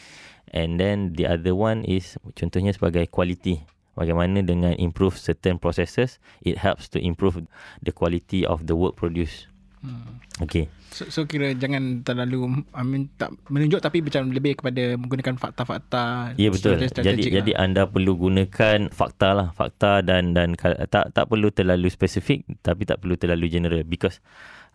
And 0.54 0.78
then 0.78 1.14
the 1.14 1.26
other 1.26 1.54
one 1.54 1.82
is 1.84 2.18
contohnya 2.38 2.74
sebagai 2.74 3.10
quality. 3.10 3.66
Bagaimana 3.98 4.46
dengan 4.46 4.78
improve 4.78 5.18
certain 5.18 5.58
processes, 5.58 6.22
it 6.46 6.62
helps 6.62 6.86
to 6.94 7.02
improve 7.02 7.42
the 7.82 7.90
quality 7.90 8.46
of 8.46 8.70
the 8.70 8.78
work 8.78 8.94
produced. 8.94 9.49
Hmm. 9.80 10.20
Okay. 10.44 10.68
So, 10.92 11.08
so 11.08 11.20
kira 11.24 11.56
jangan 11.56 12.04
terlalu 12.04 12.66
I 12.76 12.84
mean, 12.84 13.08
tak 13.16 13.32
menunjuk 13.48 13.80
tapi 13.80 14.04
macam 14.04 14.28
lebih 14.28 14.60
kepada 14.60 15.00
menggunakan 15.00 15.40
fakta-fakta. 15.40 16.36
Ya 16.36 16.48
yeah, 16.48 16.50
betul. 16.52 16.76
Jadi 16.76 17.22
lah. 17.30 17.34
jadi 17.40 17.52
anda 17.56 17.88
perlu 17.88 18.12
gunakan 18.20 18.92
fakta 18.92 19.32
lah, 19.32 19.48
fakta 19.56 20.04
dan 20.04 20.36
dan 20.36 20.52
tak 20.92 21.16
tak 21.16 21.24
perlu 21.24 21.48
terlalu 21.48 21.88
spesifik 21.88 22.44
tapi 22.60 22.84
tak 22.84 23.00
perlu 23.00 23.16
terlalu 23.16 23.48
general 23.48 23.80
because 23.88 24.20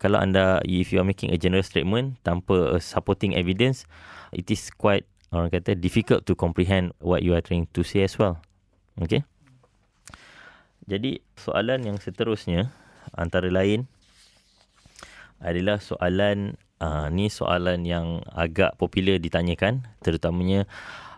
kalau 0.02 0.18
anda 0.18 0.58
if 0.66 0.90
you 0.90 0.98
are 0.98 1.06
making 1.06 1.30
a 1.30 1.38
general 1.38 1.62
statement 1.62 2.18
tanpa 2.26 2.74
a 2.74 2.78
supporting 2.82 3.32
evidence 3.38 3.86
it 4.34 4.50
is 4.50 4.68
quite 4.74 5.06
orang 5.30 5.54
kata 5.54 5.78
difficult 5.78 6.26
to 6.26 6.34
comprehend 6.34 6.90
what 6.98 7.22
you 7.22 7.30
are 7.30 7.44
trying 7.44 7.70
to 7.70 7.86
say 7.86 8.02
as 8.02 8.18
well. 8.18 8.42
Okay. 8.98 9.22
Jadi 10.86 11.22
soalan 11.38 11.82
yang 11.82 11.98
seterusnya 11.98 12.70
antara 13.14 13.50
lain 13.50 13.90
adalah 15.40 15.80
soalan 15.80 16.56
uh, 16.80 17.08
ni 17.12 17.28
soalan 17.28 17.84
yang 17.84 18.24
agak 18.32 18.76
popular 18.80 19.20
ditanyakan. 19.20 19.88
Terutamanya 20.00 20.64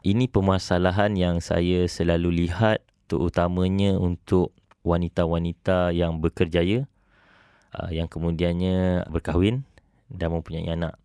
ini 0.06 0.30
permasalahan 0.30 1.14
yang 1.18 1.42
saya 1.42 1.86
selalu 1.90 2.46
lihat 2.46 2.82
terutamanya 3.10 3.96
untuk 3.96 4.54
wanita-wanita 4.86 5.92
yang 5.92 6.22
berkerjaya 6.22 6.86
uh, 7.76 7.90
yang 7.92 8.08
kemudiannya 8.08 9.08
berkahwin 9.10 9.64
dan 10.08 10.32
mempunyai 10.32 10.72
anak. 10.72 10.96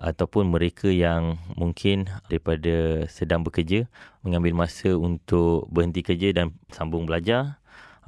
Ataupun 0.00 0.48
mereka 0.48 0.88
yang 0.88 1.36
mungkin 1.60 2.08
daripada 2.30 3.04
sedang 3.12 3.44
bekerja 3.44 3.84
mengambil 4.24 4.64
masa 4.64 4.96
untuk 4.96 5.68
berhenti 5.68 6.00
kerja 6.00 6.32
dan 6.32 6.56
sambung 6.72 7.04
belajar 7.04 7.59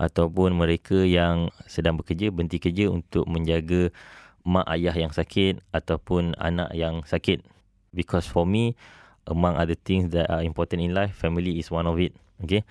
ataupun 0.02 0.59
mereka 0.59 1.06
yang 1.06 1.54
sedang 1.71 1.94
bekerja 1.94 2.35
berhenti 2.35 2.59
kerja 2.59 2.90
untuk 2.90 3.30
menjaga 3.30 3.94
mak 4.42 4.66
ayah 4.75 4.99
yang 4.99 5.14
sakit 5.14 5.62
ataupun 5.71 6.35
anak 6.42 6.75
yang 6.75 7.06
sakit. 7.06 7.47
Because 7.94 8.26
for 8.26 8.42
me 8.42 8.75
among 9.30 9.54
other 9.54 9.78
things 9.78 10.11
that 10.11 10.26
are 10.26 10.42
important 10.42 10.82
in 10.82 10.90
life 10.90 11.14
family 11.14 11.62
is 11.62 11.71
one 11.71 11.87
of 11.87 11.94
it 12.02 12.11
okay? 12.42 12.66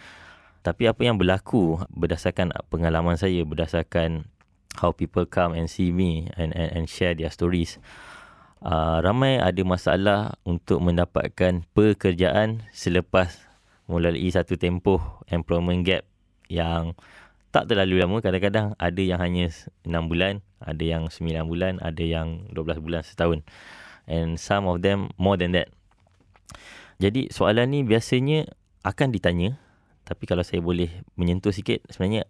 Tapi 0.62 0.86
apa 0.86 1.02
yang 1.02 1.18
berlaku 1.18 1.82
berdasarkan 1.90 2.54
pengalaman 2.70 3.18
saya 3.18 3.42
berdasarkan 3.42 4.30
how 4.78 4.94
people 4.94 5.26
come 5.26 5.58
and 5.58 5.72
see 5.72 5.90
me 5.90 6.30
and 6.38 6.54
and, 6.54 6.70
and 6.76 6.86
share 6.86 7.18
their 7.18 7.34
stories 7.34 7.82
uh, 8.62 9.02
ramai 9.02 9.42
ada 9.42 9.62
masalah 9.66 10.38
untuk 10.46 10.80
mendapatkan 10.80 11.66
pekerjaan 11.74 12.64
selepas 12.72 13.34
melalui 13.90 14.30
satu 14.32 14.56
tempoh 14.56 15.02
employment 15.28 15.84
gap 15.84 16.04
yang 16.48 16.96
tak 17.52 17.68
terlalu 17.68 18.00
lama 18.00 18.24
kadang-kadang 18.24 18.74
ada 18.80 19.02
yang 19.04 19.20
hanya 19.20 19.52
6 19.84 19.92
bulan 20.08 20.40
ada 20.64 20.84
yang 20.84 21.12
9 21.12 21.28
bulan 21.52 21.78
ada 21.84 22.04
yang 22.04 22.48
12 22.56 22.80
bulan 22.80 23.02
setahun. 23.04 23.44
And 24.08 24.40
some 24.40 24.66
of 24.66 24.82
them 24.82 25.12
more 25.20 25.36
than 25.36 25.54
that. 25.54 25.70
Jadi 27.02 27.30
soalan 27.34 27.76
ni 27.76 27.80
biasanya 27.84 28.48
akan 28.88 29.14
ditanya 29.14 29.60
tapi 30.08 30.26
kalau 30.26 30.42
saya 30.42 30.64
boleh 30.64 30.90
menyentuh 31.20 31.54
sikit 31.54 31.84
sebenarnya 31.92 32.26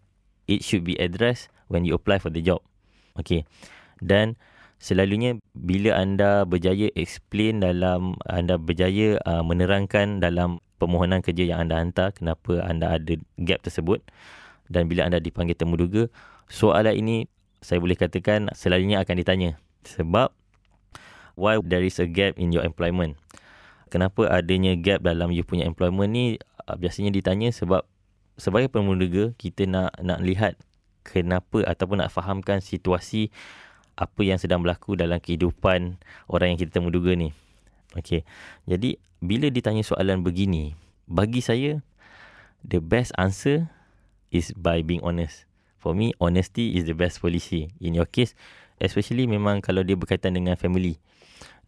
it 0.49 0.65
should 0.65 0.83
be 0.83 0.97
addressed 0.99 1.47
when 1.71 1.85
you 1.87 1.95
apply 1.95 2.17
for 2.17 2.33
the 2.33 2.43
job. 2.43 2.59
Okay. 3.15 3.45
Dan 4.01 4.35
selalunya 4.81 5.37
bila 5.53 6.01
anda 6.01 6.43
berjaya 6.49 6.89
explain 6.97 7.61
dalam 7.61 8.17
anda 8.25 8.57
berjaya 8.57 9.21
uh, 9.29 9.45
menerangkan 9.45 10.17
dalam 10.17 10.57
permohonan 10.81 11.21
kerja 11.21 11.45
yang 11.45 11.69
anda 11.69 11.77
hantar 11.77 12.09
kenapa 12.17 12.65
anda 12.65 12.97
ada 12.97 13.13
gap 13.37 13.61
tersebut 13.61 14.01
dan 14.71 14.87
bila 14.87 15.05
anda 15.05 15.19
dipanggil 15.19 15.53
temu 15.53 15.75
duga 15.75 16.07
soalan 16.47 16.95
ini 16.95 17.17
saya 17.59 17.77
boleh 17.77 17.99
katakan 17.99 18.49
selalunya 18.55 19.03
akan 19.03 19.15
ditanya 19.19 19.49
sebab 19.83 20.31
why 21.35 21.59
there 21.61 21.83
is 21.83 21.99
a 21.99 22.07
gap 22.07 22.33
in 22.39 22.55
your 22.55 22.63
employment 22.63 23.19
kenapa 23.91 24.31
adanya 24.31 24.73
gap 24.79 25.03
dalam 25.03 25.35
you 25.35 25.43
punya 25.43 25.67
employment 25.67 26.09
ni 26.09 26.25
uh, 26.65 26.75
biasanya 26.79 27.11
ditanya 27.11 27.51
sebab 27.51 27.83
sebagai 28.39 28.71
pemuda 28.71 29.35
kita 29.35 29.67
nak 29.67 29.93
nak 29.99 30.23
lihat 30.23 30.55
kenapa 31.03 31.65
ataupun 31.65 32.01
nak 32.01 32.13
fahamkan 32.13 32.63
situasi 32.63 33.29
apa 33.99 34.21
yang 34.25 34.39
sedang 34.41 34.63
berlaku 34.63 34.97
dalam 34.97 35.21
kehidupan 35.21 36.01
orang 36.25 36.55
yang 36.55 36.59
kita 36.59 36.79
temu 36.79 36.89
duga 36.89 37.13
ni. 37.13 37.35
Okey. 37.93 38.23
Jadi 38.65 38.97
bila 39.21 39.51
ditanya 39.51 39.83
soalan 39.83 40.23
begini, 40.23 40.73
bagi 41.05 41.43
saya 41.43 41.83
the 42.63 42.79
best 42.79 43.11
answer 43.19 43.67
is 44.31 44.55
by 44.55 44.81
being 44.81 45.03
honest. 45.03 45.45
For 45.77 45.93
me, 45.93 46.15
honesty 46.17 46.79
is 46.79 46.87
the 46.87 46.95
best 46.95 47.19
policy. 47.19 47.69
In 47.83 47.93
your 47.93 48.07
case, 48.07 48.33
especially 48.79 49.27
memang 49.27 49.61
kalau 49.61 49.83
dia 49.83 49.99
berkaitan 49.99 50.33
dengan 50.33 50.55
family, 50.57 50.97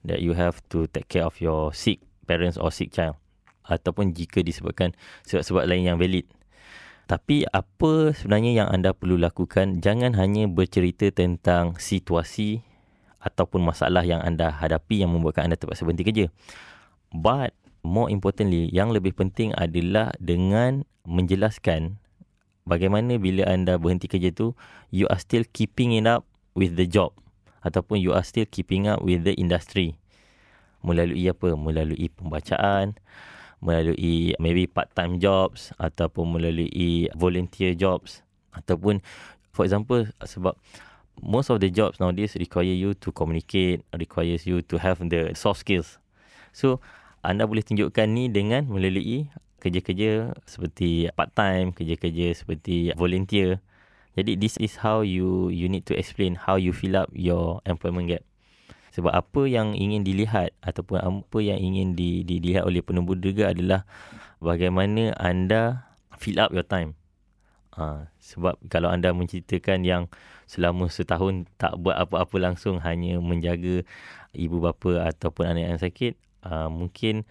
that 0.08 0.24
you 0.24 0.34
have 0.36 0.64
to 0.72 0.88
take 0.92 1.12
care 1.12 1.28
of 1.28 1.38
your 1.44 1.72
sick 1.76 2.00
parents 2.26 2.56
or 2.56 2.72
sick 2.72 2.90
child. 2.96 3.20
Ataupun 3.64 4.12
jika 4.12 4.44
disebabkan 4.44 4.92
sebab-sebab 5.28 5.64
lain 5.68 5.88
yang 5.94 5.98
valid. 6.00 6.28
Tapi 7.04 7.44
apa 7.52 8.16
sebenarnya 8.16 8.64
yang 8.64 8.68
anda 8.72 8.96
perlu 8.96 9.20
lakukan, 9.20 9.84
jangan 9.84 10.16
hanya 10.16 10.48
bercerita 10.48 11.12
tentang 11.12 11.76
situasi 11.76 12.64
ataupun 13.24 13.64
masalah 13.64 14.04
yang 14.04 14.20
anda 14.24 14.52
hadapi 14.52 15.04
yang 15.04 15.12
membuatkan 15.12 15.48
anda 15.48 15.60
terpaksa 15.60 15.88
berhenti 15.88 16.04
kerja. 16.08 16.26
But 17.12 17.56
more 17.84 18.12
importantly, 18.12 18.72
yang 18.72 18.92
lebih 18.92 19.16
penting 19.16 19.56
adalah 19.56 20.16
dengan 20.20 20.88
menjelaskan 21.04 22.03
bagaimana 22.64 23.20
bila 23.20 23.48
anda 23.48 23.80
berhenti 23.80 24.08
kerja 24.08 24.32
tu, 24.32 24.58
you 24.90 25.08
are 25.12 25.20
still 25.20 25.44
keeping 25.56 25.96
it 25.96 26.08
up 26.08 26.28
with 26.56 26.76
the 26.80 26.88
job 26.88 27.12
ataupun 27.64 28.00
you 28.00 28.12
are 28.12 28.26
still 28.26 28.48
keeping 28.48 28.88
up 28.88 29.00
with 29.04 29.24
the 29.24 29.36
industry. 29.40 29.96
Melalui 30.84 31.32
apa? 31.32 31.56
Melalui 31.56 32.12
pembacaan, 32.12 33.00
melalui 33.64 34.36
maybe 34.40 34.68
part-time 34.68 35.16
jobs 35.24 35.72
ataupun 35.80 36.36
melalui 36.36 37.08
volunteer 37.16 37.72
jobs 37.72 38.20
ataupun 38.52 39.00
for 39.56 39.64
example 39.64 40.04
sebab 40.28 40.60
most 41.24 41.48
of 41.48 41.64
the 41.64 41.72
jobs 41.72 42.04
nowadays 42.04 42.36
require 42.36 42.76
you 42.76 42.92
to 42.98 43.16
communicate, 43.16 43.86
requires 43.96 44.44
you 44.44 44.60
to 44.66 44.76
have 44.82 45.00
the 45.00 45.32
soft 45.38 45.64
skills. 45.64 46.02
So, 46.52 46.82
anda 47.24 47.48
boleh 47.48 47.64
tunjukkan 47.64 48.08
ni 48.12 48.28
dengan 48.28 48.68
melalui 48.68 49.32
kerja-kerja 49.64 50.36
seperti 50.44 51.08
part-time, 51.16 51.72
kerja-kerja 51.72 52.36
seperti 52.36 52.92
volunteer. 53.00 53.64
Jadi, 54.20 54.36
this 54.36 54.60
is 54.60 54.78
how 54.84 55.02
you 55.02 55.48
you 55.50 55.72
need 55.72 55.88
to 55.88 55.96
explain 55.96 56.36
how 56.36 56.60
you 56.60 56.76
fill 56.76 57.00
up 57.00 57.08
your 57.16 57.64
employment 57.64 58.12
gap. 58.12 58.24
Sebab 58.94 59.10
apa 59.10 59.50
yang 59.50 59.74
ingin 59.74 60.06
dilihat 60.06 60.54
ataupun 60.62 61.02
apa 61.02 61.38
yang 61.42 61.58
ingin 61.58 61.98
di, 61.98 62.22
di, 62.22 62.38
dilihat 62.38 62.70
oleh 62.70 62.86
penumbuh 62.86 63.18
juga 63.18 63.50
adalah 63.50 63.90
bagaimana 64.38 65.18
anda 65.18 65.90
fill 66.14 66.38
up 66.38 66.54
your 66.54 66.68
time. 66.68 66.94
Ha, 67.74 68.14
sebab 68.22 68.54
kalau 68.70 68.94
anda 68.94 69.10
menceritakan 69.10 69.82
yang 69.82 70.06
selama 70.46 70.94
setahun 70.94 71.50
tak 71.58 71.74
buat 71.82 71.98
apa-apa 71.98 72.38
langsung 72.38 72.78
hanya 72.86 73.18
menjaga 73.18 73.82
ibu 74.30 74.62
bapa 74.62 75.10
ataupun 75.10 75.58
anak 75.58 75.74
yang 75.74 75.82
sakit, 75.82 76.14
uh, 76.46 76.70
mungkin 76.70 77.26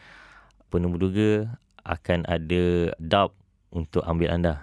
penumbuh 0.67 0.99
duga 0.99 1.62
akan 1.83 2.25
ada 2.31 2.95
doubt 2.99 3.35
untuk 3.73 4.05
ambil 4.07 4.31
anda. 4.33 4.55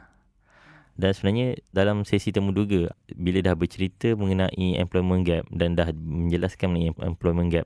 dan 0.99 1.15
sebenarnya 1.15 1.55
dalam 1.71 2.03
sesi 2.03 2.35
temu 2.35 2.51
duga 2.51 2.91
bila 3.15 3.39
dah 3.39 3.55
bercerita 3.55 4.19
mengenai 4.19 4.75
employment 4.75 5.23
gap 5.23 5.47
dan 5.47 5.71
dah 5.71 5.95
menjelaskan 5.95 6.75
mengenai 6.75 6.91
employment 7.07 7.47
gap 7.47 7.65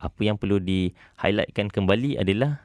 apa 0.00 0.20
yang 0.24 0.40
perlu 0.40 0.56
di 0.56 0.96
highlightkan 1.20 1.68
kembali 1.68 2.16
adalah 2.16 2.64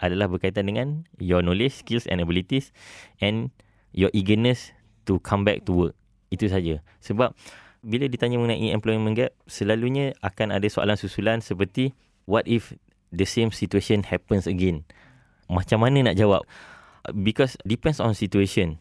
adalah 0.00 0.26
berkaitan 0.26 0.66
dengan 0.66 1.06
your 1.20 1.44
knowledge, 1.44 1.84
skills 1.84 2.08
and 2.08 2.18
abilities 2.18 2.74
and 3.22 3.52
your 3.94 4.10
eagerness 4.16 4.72
to 5.06 5.20
come 5.22 5.46
back 5.46 5.62
to 5.68 5.70
work. 5.70 5.94
Itu 6.32 6.48
saja. 6.48 6.80
Sebab 7.04 7.36
bila 7.84 8.08
ditanya 8.10 8.40
mengenai 8.40 8.72
employment 8.74 9.14
gap, 9.14 9.30
selalunya 9.46 10.16
akan 10.24 10.58
ada 10.58 10.66
soalan 10.66 10.98
susulan 10.98 11.38
seperti 11.44 11.94
what 12.26 12.42
if 12.48 12.74
the 13.14 13.28
same 13.28 13.54
situation 13.54 14.02
happens 14.02 14.48
again? 14.48 14.82
Macam 15.52 15.84
mana 15.84 16.00
nak 16.00 16.16
jawab? 16.16 16.48
Because 17.12 17.60
depends 17.68 18.00
on 18.00 18.16
situation. 18.16 18.80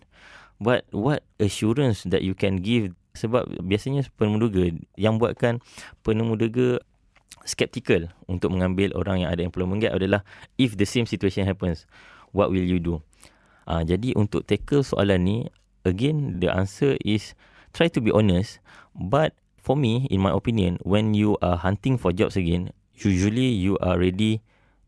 But 0.62 0.88
what 0.96 1.28
assurance 1.36 2.08
that 2.08 2.24
you 2.24 2.32
can 2.32 2.64
give 2.64 2.96
sebab 3.12 3.60
biasanya 3.60 4.08
penemuduga 4.16 4.72
yang 4.96 5.20
buatkan 5.20 5.60
penemuduga 6.00 6.80
skeptical 7.44 8.08
untuk 8.30 8.56
mengambil 8.56 8.96
orang 8.96 9.26
yang 9.26 9.30
ada 9.34 9.44
employment 9.44 9.84
gap 9.84 9.98
adalah 9.98 10.24
if 10.56 10.80
the 10.80 10.88
same 10.88 11.04
situation 11.04 11.44
happens, 11.44 11.84
what 12.32 12.54
will 12.54 12.64
you 12.64 12.80
do? 12.80 13.04
Uh, 13.68 13.84
jadi 13.84 14.16
untuk 14.16 14.48
tackle 14.48 14.86
soalan 14.86 15.28
ni, 15.28 15.38
again 15.84 16.40
the 16.40 16.48
answer 16.48 16.96
is 17.04 17.36
try 17.76 17.92
to 17.92 18.00
be 18.00 18.14
honest. 18.14 18.64
But 18.96 19.36
for 19.60 19.76
me, 19.76 20.08
in 20.08 20.24
my 20.24 20.32
opinion, 20.32 20.80
when 20.86 21.18
you 21.18 21.36
are 21.44 21.60
hunting 21.60 22.00
for 22.00 22.16
jobs 22.16 22.40
again, 22.40 22.72
usually 22.96 23.50
you 23.50 23.76
are 23.84 23.98
ready 24.00 24.40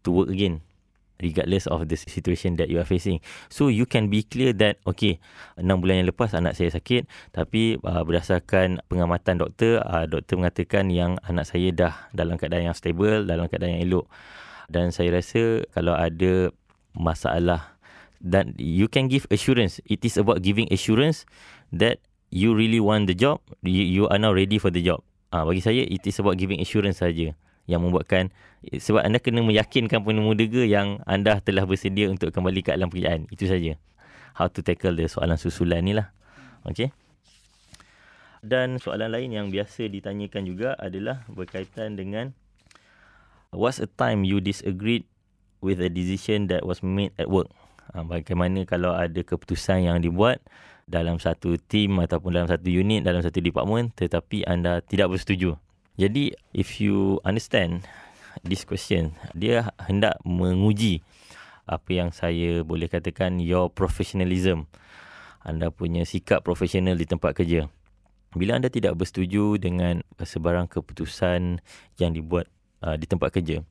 to 0.06 0.14
work 0.14 0.30
again 0.32 0.64
regardless 1.24 1.66
of 1.72 1.88
the 1.88 1.96
situation 1.96 2.60
that 2.60 2.68
you 2.68 2.78
are 2.78 2.88
facing. 2.88 3.24
So 3.48 3.72
you 3.72 3.88
can 3.88 4.12
be 4.12 4.28
clear 4.28 4.52
that 4.60 4.84
okay, 4.84 5.24
6 5.56 5.64
bulan 5.80 6.04
yang 6.04 6.12
lepas 6.12 6.36
anak 6.36 6.60
saya 6.60 6.76
sakit 6.76 7.08
tapi 7.32 7.80
uh, 7.80 8.04
berdasarkan 8.04 8.84
pengamatan 8.92 9.40
doktor, 9.40 9.80
uh, 9.88 10.04
doktor 10.04 10.44
mengatakan 10.44 10.92
yang 10.92 11.16
anak 11.24 11.48
saya 11.48 11.72
dah 11.72 11.94
dalam 12.12 12.36
keadaan 12.36 12.70
yang 12.70 12.76
stable, 12.76 13.24
dalam 13.24 13.48
keadaan 13.48 13.80
yang 13.80 13.84
elok. 13.88 14.06
Dan 14.68 14.92
saya 14.92 15.16
rasa 15.16 15.64
kalau 15.72 15.96
ada 15.96 16.52
masalah 16.92 17.80
dan 18.24 18.56
you 18.60 18.92
can 18.92 19.08
give 19.08 19.28
assurance. 19.32 19.80
It 19.88 20.04
is 20.04 20.20
about 20.20 20.44
giving 20.44 20.68
assurance 20.72 21.28
that 21.76 22.00
you 22.34 22.58
really 22.58 22.82
want 22.82 23.06
the 23.06 23.14
job, 23.14 23.46
you, 23.62 23.86
you 23.86 24.04
are 24.10 24.18
now 24.18 24.34
ready 24.34 24.58
for 24.58 24.74
the 24.74 24.82
job. 24.82 25.06
Uh, 25.34 25.46
bagi 25.46 25.62
saya 25.62 25.82
it 25.86 26.06
is 26.06 26.18
about 26.22 26.38
giving 26.38 26.62
assurance 26.62 27.02
saja 27.02 27.34
yang 27.70 27.84
membuatkan 27.84 28.32
sebab 28.72 29.04
anda 29.04 29.20
kena 29.20 29.44
meyakinkan 29.44 30.04
penemu 30.04 30.32
yang 30.64 31.04
anda 31.04 31.40
telah 31.44 31.68
bersedia 31.68 32.08
untuk 32.08 32.32
kembali 32.32 32.64
ke 32.64 32.72
alam 32.72 32.88
pekerjaan. 32.88 33.28
Itu 33.32 33.48
saja. 33.48 33.76
How 34.34 34.50
to 34.50 34.64
tackle 34.66 34.96
the 34.96 35.06
soalan 35.06 35.36
susulan 35.36 35.84
ni 35.84 35.94
lah. 35.94 36.10
Okay. 36.64 36.96
Dan 38.44 38.80
soalan 38.80 39.12
lain 39.12 39.32
yang 39.32 39.48
biasa 39.48 39.88
ditanyakan 39.88 40.44
juga 40.44 40.70
adalah 40.76 41.24
berkaitan 41.32 41.96
dengan 41.96 42.36
what's 43.56 43.80
a 43.80 43.88
time 43.88 44.28
you 44.28 44.44
disagreed 44.44 45.08
with 45.64 45.80
a 45.80 45.88
decision 45.88 46.52
that 46.52 46.68
was 46.68 46.84
made 46.84 47.16
at 47.16 47.32
work? 47.32 47.48
Ha, 47.96 48.04
bagaimana 48.04 48.68
kalau 48.68 48.92
ada 48.96 49.22
keputusan 49.24 49.88
yang 49.88 50.04
dibuat 50.04 50.44
dalam 50.84 51.20
satu 51.20 51.56
team 51.56 52.04
ataupun 52.04 52.36
dalam 52.36 52.50
satu 52.52 52.68
unit, 52.68 53.08
dalam 53.08 53.24
satu 53.24 53.40
department 53.40 53.96
tetapi 53.96 54.44
anda 54.44 54.84
tidak 54.84 55.16
bersetuju. 55.16 55.56
Jadi 55.94 56.34
if 56.58 56.82
you 56.82 57.22
understand 57.22 57.86
this 58.42 58.66
question, 58.66 59.14
dia 59.38 59.70
hendak 59.78 60.18
menguji 60.26 61.06
apa 61.70 61.90
yang 61.94 62.10
saya 62.10 62.66
boleh 62.66 62.90
katakan 62.90 63.38
your 63.38 63.70
professionalism. 63.70 64.66
Anda 65.44 65.70
punya 65.70 66.08
sikap 66.08 66.42
profesional 66.42 66.96
di 66.96 67.06
tempat 67.06 67.36
kerja. 67.36 67.68
Bila 68.34 68.58
anda 68.58 68.72
tidak 68.72 68.98
bersetuju 68.98 69.62
dengan 69.62 70.02
sebarang 70.18 70.66
keputusan 70.66 71.62
yang 72.02 72.12
dibuat 72.16 72.50
uh, 72.82 72.98
di 72.98 73.06
tempat 73.06 73.30
kerja, 73.30 73.62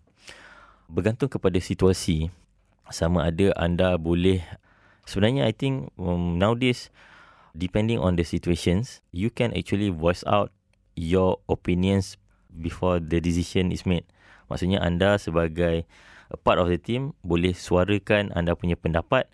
bergantung 0.86 1.26
kepada 1.26 1.58
situasi 1.58 2.30
sama 2.92 3.26
ada 3.26 3.50
anda 3.58 3.96
boleh 3.98 4.44
sebenarnya 5.08 5.48
I 5.48 5.54
think 5.56 5.90
um, 5.96 6.38
nowadays 6.38 6.92
depending 7.56 7.98
on 7.98 8.14
the 8.14 8.22
situations 8.22 9.00
you 9.10 9.32
can 9.32 9.50
actually 9.56 9.88
voice 9.88 10.22
out 10.28 10.52
your 10.94 11.40
opinions 11.48 12.20
before 12.56 13.00
the 13.00 13.18
decision 13.18 13.72
is 13.72 13.84
made. 13.88 14.04
Maksudnya 14.52 14.84
anda 14.84 15.16
sebagai 15.16 15.88
a 16.32 16.38
part 16.40 16.60
of 16.60 16.68
the 16.68 16.80
team 16.80 17.16
boleh 17.24 17.52
suarakan 17.56 18.32
anda 18.32 18.56
punya 18.56 18.76
pendapat 18.76 19.28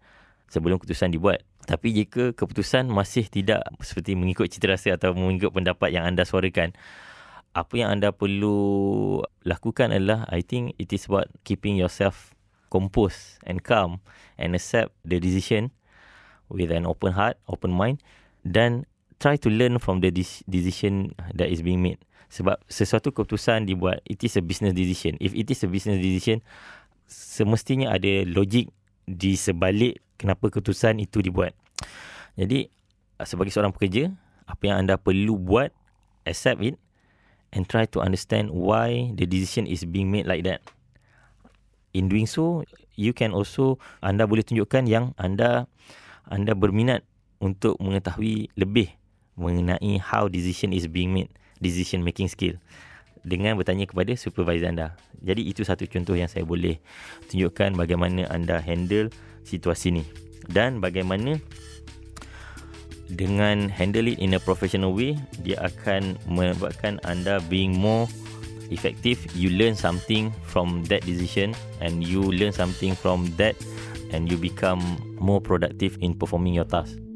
sebelum 0.50 0.78
keputusan 0.78 1.14
dibuat. 1.14 1.42
Tapi 1.68 1.92
jika 1.92 2.32
keputusan 2.32 2.88
masih 2.88 3.28
tidak 3.28 3.60
seperti 3.84 4.16
mengikut 4.16 4.48
cita 4.48 4.72
rasa 4.72 4.96
atau 4.96 5.12
mengikut 5.12 5.52
pendapat 5.52 5.92
yang 5.92 6.08
anda 6.08 6.24
suarakan, 6.24 6.72
apa 7.52 7.74
yang 7.76 7.92
anda 7.92 8.14
perlu 8.14 9.20
lakukan 9.44 9.92
adalah 9.92 10.24
I 10.32 10.40
think 10.40 10.78
it 10.80 10.94
is 10.96 11.04
about 11.10 11.28
keeping 11.44 11.76
yourself 11.76 12.32
composed 12.72 13.40
and 13.44 13.60
calm 13.60 14.00
and 14.40 14.56
accept 14.56 14.96
the 15.04 15.20
decision 15.20 15.72
with 16.48 16.72
an 16.72 16.88
open 16.88 17.12
heart, 17.12 17.36
open 17.48 17.72
mind 17.72 18.00
dan 18.46 18.88
try 19.18 19.34
to 19.38 19.50
learn 19.50 19.82
from 19.82 19.98
the 19.98 20.10
decision 20.46 21.14
that 21.34 21.50
is 21.50 21.62
being 21.62 21.82
made. 21.82 21.98
Sebab 22.28 22.60
sesuatu 22.68 23.10
keputusan 23.10 23.66
dibuat, 23.66 24.02
it 24.06 24.20
is 24.22 24.38
a 24.38 24.42
business 24.44 24.76
decision. 24.76 25.18
If 25.18 25.34
it 25.34 25.50
is 25.50 25.64
a 25.64 25.68
business 25.70 25.98
decision, 25.98 26.44
semestinya 27.08 27.94
ada 27.94 28.22
logik 28.28 28.70
di 29.08 29.34
sebalik 29.34 29.98
kenapa 30.20 30.52
keputusan 30.52 31.00
itu 31.00 31.24
dibuat. 31.24 31.56
Jadi, 32.36 32.68
sebagai 33.24 33.50
seorang 33.50 33.72
pekerja, 33.72 34.12
apa 34.44 34.62
yang 34.68 34.84
anda 34.84 35.00
perlu 35.00 35.40
buat, 35.40 35.72
accept 36.28 36.60
it 36.60 36.76
and 37.56 37.64
try 37.64 37.88
to 37.88 38.04
understand 38.04 38.52
why 38.52 39.10
the 39.16 39.24
decision 39.24 39.64
is 39.64 39.88
being 39.88 40.12
made 40.12 40.28
like 40.28 40.44
that. 40.44 40.60
In 41.96 42.12
doing 42.12 42.28
so, 42.28 42.68
you 42.94 43.16
can 43.16 43.32
also, 43.32 43.80
anda 44.04 44.28
boleh 44.28 44.44
tunjukkan 44.44 44.84
yang 44.84 45.16
anda 45.16 45.64
anda 46.28 46.52
berminat 46.52 47.08
untuk 47.40 47.80
mengetahui 47.80 48.52
lebih 48.60 48.92
mengenai 49.38 50.02
how 50.02 50.26
decision 50.26 50.74
is 50.74 50.90
being 50.90 51.14
made, 51.14 51.30
decision 51.62 52.02
making 52.02 52.26
skill 52.26 52.58
dengan 53.26 53.58
bertanya 53.58 53.86
kepada 53.86 54.14
supervisor 54.14 54.70
anda. 54.70 54.94
Jadi 55.22 55.46
itu 55.46 55.66
satu 55.66 55.86
contoh 55.86 56.14
yang 56.14 56.30
saya 56.30 56.46
boleh 56.46 56.78
tunjukkan 57.30 57.74
bagaimana 57.74 58.26
anda 58.30 58.62
handle 58.62 59.10
situasi 59.42 60.00
ni. 60.00 60.02
Dan 60.48 60.78
bagaimana 60.80 61.36
dengan 63.08 63.72
handle 63.72 64.12
it 64.12 64.20
in 64.20 64.36
a 64.36 64.40
professional 64.40 64.92
way 64.92 65.16
dia 65.40 65.56
akan 65.64 66.20
membuatkan 66.28 67.00
anda 67.08 67.40
being 67.48 67.72
more 67.74 68.06
effective. 68.68 69.18
You 69.32 69.52
learn 69.52 69.74
something 69.74 70.30
from 70.44 70.84
that 70.92 71.04
decision 71.08 71.56
and 71.80 72.04
you 72.04 72.20
learn 72.20 72.52
something 72.52 72.92
from 72.96 73.28
that 73.40 73.56
and 74.12 74.28
you 74.28 74.36
become 74.40 74.80
more 75.20 75.40
productive 75.40 75.96
in 76.00 76.16
performing 76.16 76.56
your 76.56 76.68
task 76.68 77.07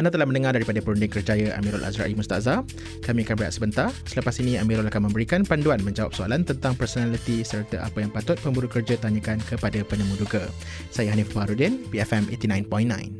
Anda 0.00 0.08
telah 0.08 0.24
mendengar 0.24 0.56
daripada 0.56 0.80
Perunding 0.80 1.12
Kerjaya 1.12 1.52
Amirul 1.60 1.84
Azra'i 1.84 2.16
Mustazah. 2.16 2.64
Kami 3.04 3.20
akan 3.20 3.36
berehat 3.36 3.60
sebentar. 3.60 3.92
Selepas 4.08 4.40
ini 4.40 4.56
Amirul 4.56 4.88
akan 4.88 5.12
memberikan 5.12 5.44
panduan 5.44 5.76
menjawab 5.84 6.16
soalan 6.16 6.40
tentang 6.40 6.72
personality 6.72 7.44
serta 7.44 7.84
apa 7.84 8.00
yang 8.00 8.08
patut 8.08 8.40
pemburu 8.40 8.64
kerja 8.64 8.96
tanyakan 8.96 9.36
kepada 9.44 9.84
penemu 9.84 10.16
duga. 10.16 10.48
Saya 10.88 11.12
Hanif 11.12 11.36
Fahrudin, 11.36 11.84
BFM 11.92 12.32
89.9. 12.32 13.12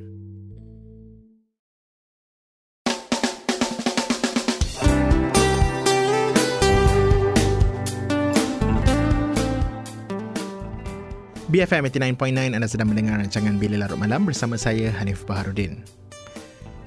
BFM 11.53 11.93
89.9 11.93 12.57
anda 12.57 12.64
sedang 12.64 12.88
mendengar 12.88 13.21
rancangan 13.21 13.61
Bila 13.61 13.85
Larut 13.85 14.01
Malam 14.01 14.25
bersama 14.25 14.57
saya 14.57 14.88
Hanif 14.97 15.29
Baharudin. 15.29 16.01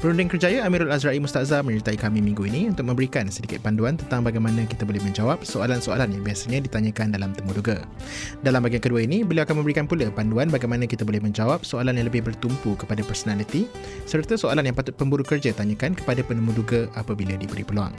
Perunding 0.04 0.28
Kerjaya 0.28 0.68
Amirul 0.68 0.92
Azra'i 0.92 1.16
Mustazah 1.16 1.64
menyertai 1.64 1.96
kami 1.96 2.20
minggu 2.20 2.44
ini 2.44 2.68
untuk 2.68 2.84
memberikan 2.92 3.24
sedikit 3.32 3.64
panduan 3.64 3.96
tentang 3.96 4.20
bagaimana 4.28 4.68
kita 4.68 4.84
boleh 4.84 5.00
menjawab 5.00 5.48
soalan-soalan 5.48 6.12
yang 6.12 6.28
biasanya 6.28 6.60
ditanyakan 6.60 7.16
dalam 7.16 7.32
temu 7.32 7.56
duga. 7.56 7.88
Dalam 8.44 8.68
bahagian 8.68 8.84
kedua 8.84 9.08
ini, 9.08 9.24
beliau 9.24 9.48
akan 9.48 9.64
memberikan 9.64 9.88
pula 9.88 10.12
panduan 10.12 10.52
bagaimana 10.52 10.92
kita 10.92 11.08
boleh 11.08 11.24
menjawab 11.24 11.64
soalan 11.64 11.96
yang 11.96 12.12
lebih 12.12 12.20
bertumpu 12.20 12.76
kepada 12.76 13.00
personality 13.00 13.64
serta 14.04 14.36
soalan 14.36 14.68
yang 14.68 14.76
patut 14.76 14.92
pemburu 14.92 15.24
kerja 15.24 15.56
tanyakan 15.56 15.96
kepada 15.96 16.20
penemu 16.20 16.52
duga 16.52 16.92
apabila 17.00 17.40
diberi 17.40 17.64
peluang. 17.64 17.96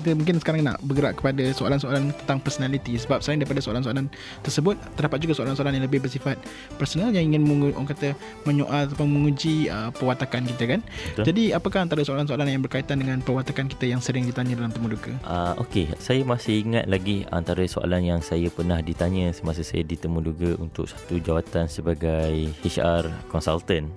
Kita 0.00 0.16
mungkin 0.16 0.40
sekarang 0.40 0.64
nak 0.64 0.80
bergerak 0.80 1.20
kepada 1.20 1.44
soalan-soalan 1.52 2.16
tentang 2.24 2.40
personality 2.40 2.96
sebab 2.96 3.20
selain 3.20 3.44
daripada 3.44 3.60
soalan-soalan 3.60 4.08
tersebut 4.40 4.80
terdapat 4.96 5.18
juga 5.20 5.36
soalan-soalan 5.36 5.76
yang 5.76 5.84
lebih 5.84 6.00
bersifat 6.00 6.40
personal 6.80 7.12
yang 7.12 7.28
ingin 7.30 7.44
mengu- 7.44 7.76
orang 7.76 7.92
kata 7.92 8.16
menyoal 8.48 8.88
atau 8.88 9.04
menguji 9.04 9.68
uh, 9.68 9.92
perwatakan 9.92 10.48
kita 10.48 10.64
kan. 10.76 10.80
Betul. 10.80 11.24
Jadi 11.28 11.42
apakah 11.52 11.84
antara 11.84 12.00
soalan-soalan 12.00 12.48
yang 12.48 12.64
berkaitan 12.64 12.96
dengan 12.98 13.20
perwatakan 13.20 13.68
kita 13.68 13.84
yang 13.92 14.00
sering 14.00 14.24
ditanya 14.24 14.56
dalam 14.56 14.72
temu 14.72 14.88
duka? 14.88 15.12
Uh, 15.22 15.52
Okey, 15.60 15.92
saya 16.00 16.24
masih 16.24 16.64
ingat 16.64 16.88
lagi 16.88 17.28
antara 17.28 17.62
soalan 17.68 18.00
yang 18.00 18.20
saya 18.24 18.48
pernah 18.48 18.80
ditanya 18.80 19.30
semasa 19.36 19.60
saya 19.60 19.84
ditemu 19.84 20.18
duga 20.24 20.50
untuk 20.56 20.88
satu 20.88 21.20
jawatan 21.20 21.68
sebagai 21.68 22.48
HR 22.64 23.28
consultant. 23.28 23.92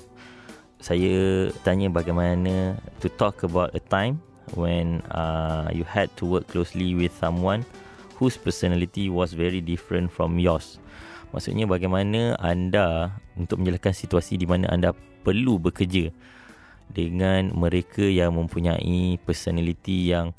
Saya 0.83 1.47
tanya 1.63 1.87
bagaimana 1.87 2.75
to 2.99 3.07
talk 3.07 3.39
about 3.47 3.71
a 3.71 3.79
time 3.79 4.19
when 4.53 5.01
uh, 5.13 5.69
you 5.73 5.85
had 5.85 6.09
to 6.17 6.25
work 6.25 6.47
closely 6.49 6.93
with 6.93 7.13
someone 7.17 7.65
whose 8.17 8.37
personality 8.37 9.09
was 9.09 9.33
very 9.33 9.59
different 9.59 10.13
from 10.13 10.37
yours. 10.37 10.79
Maksudnya 11.33 11.65
bagaimana 11.65 12.37
anda 12.37 13.17
untuk 13.33 13.59
menjelaskan 13.61 13.93
situasi 13.97 14.37
di 14.37 14.45
mana 14.45 14.69
anda 14.69 14.93
perlu 15.25 15.57
bekerja 15.57 16.13
dengan 16.93 17.49
mereka 17.57 18.05
yang 18.05 18.37
mempunyai 18.37 19.17
personality 19.25 20.13
yang 20.13 20.37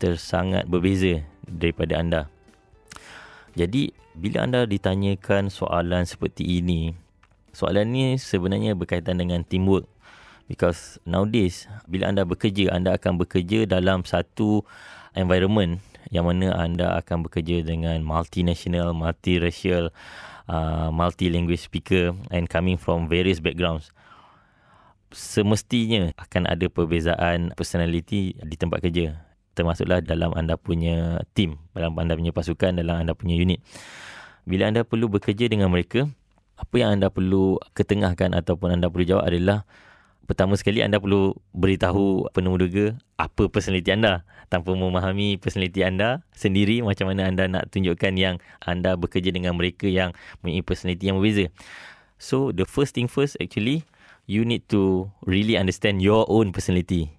tersangat 0.00 0.64
berbeza 0.64 1.20
daripada 1.44 2.00
anda. 2.00 2.22
Jadi 3.52 3.92
bila 4.16 4.48
anda 4.48 4.64
ditanyakan 4.64 5.52
soalan 5.52 6.08
seperti 6.08 6.64
ini, 6.64 6.96
soalan 7.52 7.92
ni 7.92 8.04
sebenarnya 8.16 8.72
berkaitan 8.72 9.20
dengan 9.20 9.44
teamwork. 9.44 9.91
Because 10.52 11.00
nowadays 11.08 11.64
bila 11.88 12.12
anda 12.12 12.28
bekerja, 12.28 12.76
anda 12.76 12.92
akan 13.00 13.16
bekerja 13.16 13.64
dalam 13.64 14.04
satu 14.04 14.60
environment 15.16 15.80
yang 16.12 16.28
mana 16.28 16.52
anda 16.52 16.92
akan 17.00 17.24
bekerja 17.24 17.64
dengan 17.64 18.04
multinational, 18.04 18.92
multiracial, 18.92 19.88
uh, 20.52 20.92
multi-language 20.92 21.64
speaker 21.64 22.12
and 22.28 22.52
coming 22.52 22.76
from 22.76 23.08
various 23.08 23.40
backgrounds. 23.40 23.96
Semestinya 25.08 26.12
akan 26.20 26.52
ada 26.52 26.68
perbezaan 26.68 27.56
personality 27.56 28.36
di 28.36 28.56
tempat 28.60 28.84
kerja 28.84 29.24
termasuklah 29.52 30.00
dalam 30.00 30.32
anda 30.32 30.56
punya 30.56 31.20
team 31.36 31.60
dalam 31.76 31.92
anda 32.00 32.16
punya 32.16 32.32
pasukan 32.32 32.76
dalam 32.76 33.04
anda 33.04 33.16
punya 33.16 33.36
unit. 33.40 33.60
Bila 34.44 34.68
anda 34.68 34.84
perlu 34.84 35.08
bekerja 35.08 35.48
dengan 35.48 35.72
mereka 35.72 36.08
apa 36.60 36.74
yang 36.76 37.00
anda 37.00 37.08
perlu 37.08 37.56
ketengahkan 37.72 38.36
ataupun 38.36 38.76
anda 38.76 38.92
perlu 38.92 39.04
jawab 39.08 39.24
adalah 39.28 39.64
pertama 40.32 40.56
sekali 40.56 40.80
anda 40.80 40.96
perlu 40.96 41.36
beritahu 41.52 42.32
penemu 42.32 42.56
duga 42.56 42.86
apa 43.20 43.52
personality 43.52 43.92
anda 43.92 44.24
tanpa 44.48 44.72
memahami 44.72 45.36
personality 45.36 45.84
anda 45.84 46.24
sendiri 46.32 46.80
macam 46.80 47.12
mana 47.12 47.28
anda 47.28 47.44
nak 47.44 47.68
tunjukkan 47.68 48.16
yang 48.16 48.40
anda 48.64 48.96
bekerja 48.96 49.28
dengan 49.28 49.60
mereka 49.60 49.84
yang 49.84 50.16
mempunyai 50.40 50.64
personality 50.64 51.12
yang 51.12 51.20
berbeza 51.20 51.52
so 52.16 52.48
the 52.56 52.64
first 52.64 52.96
thing 52.96 53.04
first 53.04 53.36
actually 53.36 53.84
you 54.26 54.46
need 54.46 54.62
to 54.70 55.10
really 55.26 55.58
understand 55.58 56.02
your 56.02 56.26
own 56.30 56.54
personality. 56.54 57.10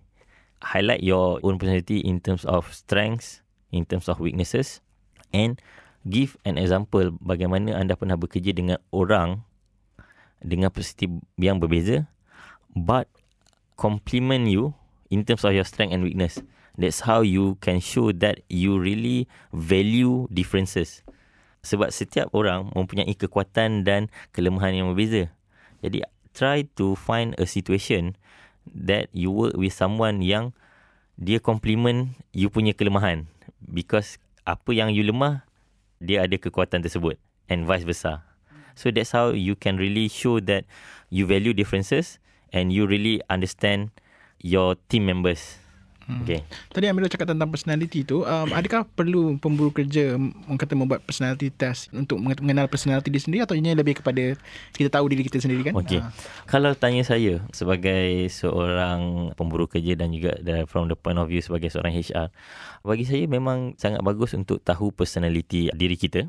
Highlight 0.63 1.03
your 1.03 1.39
own 1.43 1.59
personality 1.59 1.99
in 1.99 2.23
terms 2.23 2.47
of 2.47 2.71
strengths, 2.71 3.43
in 3.75 3.83
terms 3.83 4.07
of 4.07 4.23
weaknesses, 4.23 4.79
and 5.35 5.59
give 6.07 6.39
an 6.47 6.55
example 6.55 7.11
bagaimana 7.19 7.75
anda 7.75 7.99
pernah 7.99 8.15
bekerja 8.15 8.55
dengan 8.55 8.79
orang 8.95 9.43
dengan 10.43 10.71
personality 10.71 11.07
yang 11.39 11.59
berbeza, 11.59 12.07
but 12.75 13.09
compliment 13.77 14.49
you 14.49 14.73
in 15.09 15.25
terms 15.25 15.45
of 15.45 15.53
your 15.53 15.65
strength 15.65 15.93
and 15.93 16.03
weakness. 16.03 16.41
That's 16.77 17.05
how 17.05 17.21
you 17.21 17.61
can 17.61 17.77
show 17.79 18.09
that 18.17 18.41
you 18.49 18.81
really 18.81 19.29
value 19.53 20.25
differences. 20.33 21.05
Sebab 21.63 21.93
setiap 21.93 22.33
orang 22.33 22.73
mempunyai 22.73 23.13
kekuatan 23.13 23.85
dan 23.85 24.09
kelemahan 24.33 24.73
yang 24.73 24.87
berbeza. 24.91 25.29
Jadi 25.85 26.01
try 26.33 26.65
to 26.75 26.97
find 26.97 27.37
a 27.37 27.45
situation 27.45 28.17
that 28.67 29.07
you 29.13 29.29
work 29.29 29.53
with 29.53 29.71
someone 29.71 30.25
yang 30.25 30.51
dia 31.19 31.37
compliment 31.37 32.17
you 32.33 32.49
punya 32.49 32.73
kelemahan 32.73 33.29
because 33.69 34.17
apa 34.43 34.73
yang 34.73 34.89
you 34.89 35.05
lemah 35.05 35.45
dia 36.01 36.25
ada 36.25 36.35
kekuatan 36.35 36.81
tersebut 36.81 37.15
and 37.47 37.69
vice 37.69 37.85
versa 37.85 38.25
so 38.73 38.89
that's 38.89 39.13
how 39.13 39.29
you 39.29 39.53
can 39.53 39.77
really 39.77 40.09
show 40.09 40.41
that 40.41 40.65
you 41.13 41.29
value 41.29 41.53
differences 41.53 42.17
and 42.53 42.69
you 42.71 42.85
really 42.85 43.19
understand 43.27 43.89
your 44.39 44.77
team 44.87 45.09
members 45.09 45.59
okay 46.07 46.43
Tadi 46.73 46.89
Amirul 46.89 47.07
cakap 47.07 47.31
tentang 47.31 47.47
personality 47.47 48.03
tu, 48.03 48.25
um, 48.25 48.49
adakah 48.57 48.83
perlu 48.83 49.37
pemburu 49.39 49.71
kerja 49.71 50.17
orang 50.17 50.59
kata 50.59 50.73
membuat 50.75 51.05
personality 51.05 51.53
test 51.53 51.93
untuk 51.93 52.19
mengenal 52.19 52.67
personality 52.67 53.13
dia 53.13 53.21
sendiri 53.21 53.41
atau 53.45 53.55
ini 53.55 53.71
lebih 53.77 54.01
kepada 54.03 54.35
kita 54.73 54.89
tahu 54.89 55.05
diri 55.13 55.23
kita 55.23 55.39
sendiri 55.39 55.69
kan? 55.69 55.73
Okey. 55.77 56.01
Ah. 56.01 56.09
Kalau 56.49 56.73
tanya 56.75 57.05
saya 57.05 57.45
sebagai 57.53 58.27
seorang 58.27 59.31
pemburu 59.37 59.69
kerja 59.69 59.95
dan 59.95 60.11
juga 60.11 60.35
from 60.67 60.89
the 60.89 60.97
point 60.97 61.21
of 61.21 61.29
view 61.29 61.39
sebagai 61.39 61.69
seorang 61.71 61.93
HR, 61.93 62.33
bagi 62.83 63.05
saya 63.05 63.23
memang 63.29 63.77
sangat 63.79 64.01
bagus 64.01 64.35
untuk 64.35 64.59
tahu 64.65 64.91
personality 64.91 65.71
diri 65.71 65.95
kita. 65.95 66.27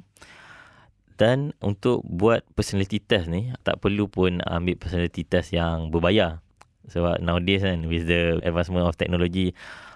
Dan 1.15 1.55
untuk 1.63 2.03
buat 2.03 2.43
personality 2.59 2.99
test 2.99 3.31
ni 3.31 3.55
tak 3.63 3.79
perlu 3.79 4.11
pun 4.11 4.43
ambil 4.43 4.75
personality 4.75 5.23
test 5.23 5.55
yang 5.55 5.95
berbayar. 5.95 6.43
Sebab 6.91 7.23
nowadays 7.23 7.65
kan 7.65 7.87
with 7.87 8.11
the 8.11 8.43
advancement 8.43 8.85
of 8.85 8.99
technology 8.99 9.55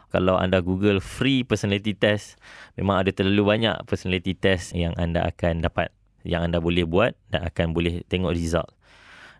kalau 0.08 0.40
anda 0.40 0.64
google 0.64 1.04
free 1.04 1.44
personality 1.44 1.92
test 1.92 2.40
memang 2.80 3.04
ada 3.04 3.12
terlalu 3.12 3.44
banyak 3.44 3.76
personality 3.84 4.32
test 4.32 4.72
yang 4.72 4.96
anda 4.96 5.20
akan 5.28 5.60
dapat 5.60 5.92
yang 6.24 6.48
anda 6.48 6.64
boleh 6.64 6.88
buat 6.88 7.12
dan 7.28 7.44
akan 7.44 7.76
boleh 7.76 8.00
tengok 8.08 8.32
result 8.32 8.72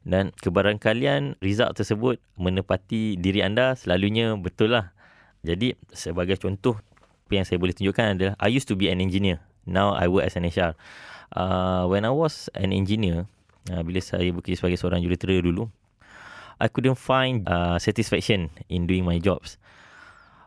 dan 0.08 0.32
kebarangkalian 0.40 1.36
result 1.44 1.76
tersebut 1.76 2.16
menepati 2.40 3.20
diri 3.20 3.44
anda 3.44 3.76
selalunya 3.76 4.32
betul 4.40 4.72
lah. 4.72 4.96
Jadi 5.44 5.76
sebagai 5.92 6.40
contoh 6.40 6.80
apa 7.28 7.32
yang 7.36 7.44
saya 7.44 7.60
boleh 7.60 7.76
tunjukkan 7.76 8.16
adalah 8.16 8.34
I 8.40 8.48
used 8.48 8.72
to 8.72 8.76
be 8.78 8.88
an 8.88 9.04
engineer. 9.04 9.44
Now 9.68 9.92
I 9.92 10.08
work 10.08 10.24
as 10.24 10.34
an 10.40 10.48
HR. 10.48 10.72
Uh, 11.32 11.84
when 11.88 12.08
I 12.08 12.12
was 12.12 12.48
an 12.56 12.72
engineer, 12.72 13.28
uh, 13.68 13.82
bila 13.84 14.00
saya 14.00 14.32
bekerja 14.32 14.64
sebagai 14.64 14.78
seorang 14.80 15.00
jurutera 15.04 15.36
dulu, 15.44 15.68
I 16.58 16.66
couldn't 16.66 16.98
find 16.98 17.46
uh, 17.46 17.78
satisfaction 17.78 18.50
in 18.66 18.90
doing 18.90 19.06
my 19.06 19.22
jobs. 19.22 19.60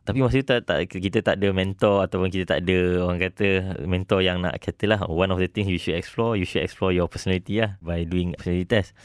Tapi 0.01 0.17
masa 0.17 0.41
itu 0.41 0.49
tak, 0.49 0.65
tak, 0.65 0.89
kita 0.89 1.21
tak 1.21 1.37
ada 1.37 1.53
mentor 1.53 2.01
ataupun 2.01 2.33
kita 2.33 2.57
tak 2.57 2.65
ada 2.65 3.05
orang 3.05 3.21
kata 3.21 3.47
mentor 3.85 4.25
yang 4.25 4.41
nak 4.41 4.57
katalah 4.57 5.05
one 5.05 5.29
of 5.29 5.37
the 5.37 5.45
things 5.45 5.69
you 5.69 5.77
should 5.77 5.93
explore, 5.93 6.33
you 6.33 6.43
should 6.43 6.65
explore 6.65 6.89
your 6.89 7.05
personality 7.05 7.61
lah 7.61 7.77
by 7.85 8.01
doing 8.01 8.33
personality 8.33 8.65
test. 8.65 8.97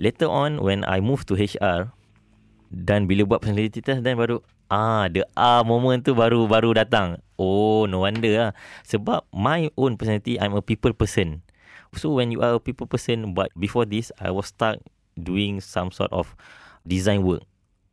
Later 0.00 0.32
on 0.32 0.64
when 0.64 0.80
I 0.88 1.04
moved 1.04 1.28
to 1.28 1.36
HR 1.36 1.92
dan 2.72 3.04
bila 3.04 3.28
buat 3.28 3.44
personality 3.44 3.84
test 3.84 4.00
dan 4.00 4.16
baru 4.16 4.40
ah 4.72 5.06
the 5.12 5.28
ah 5.36 5.60
moment 5.60 6.02
tu 6.02 6.16
baru 6.16 6.48
baru 6.48 6.72
datang. 6.72 7.20
Oh 7.40 7.86
no 7.90 8.06
wonder 8.06 8.30
lah. 8.30 8.50
Sebab 8.86 9.26
my 9.34 9.70
own 9.74 9.98
personality 9.98 10.38
I'm 10.38 10.54
a 10.54 10.62
people 10.62 10.94
person. 10.94 11.42
So 11.94 12.10
when 12.14 12.34
you 12.34 12.42
are 12.42 12.58
a 12.58 12.62
people 12.62 12.90
person 12.90 13.34
but 13.34 13.54
before 13.54 13.86
this 13.86 14.10
I 14.18 14.34
was 14.34 14.50
stuck 14.50 14.82
doing 15.14 15.62
some 15.62 15.94
sort 15.94 16.10
of 16.10 16.34
design 16.82 17.22
work. 17.22 17.46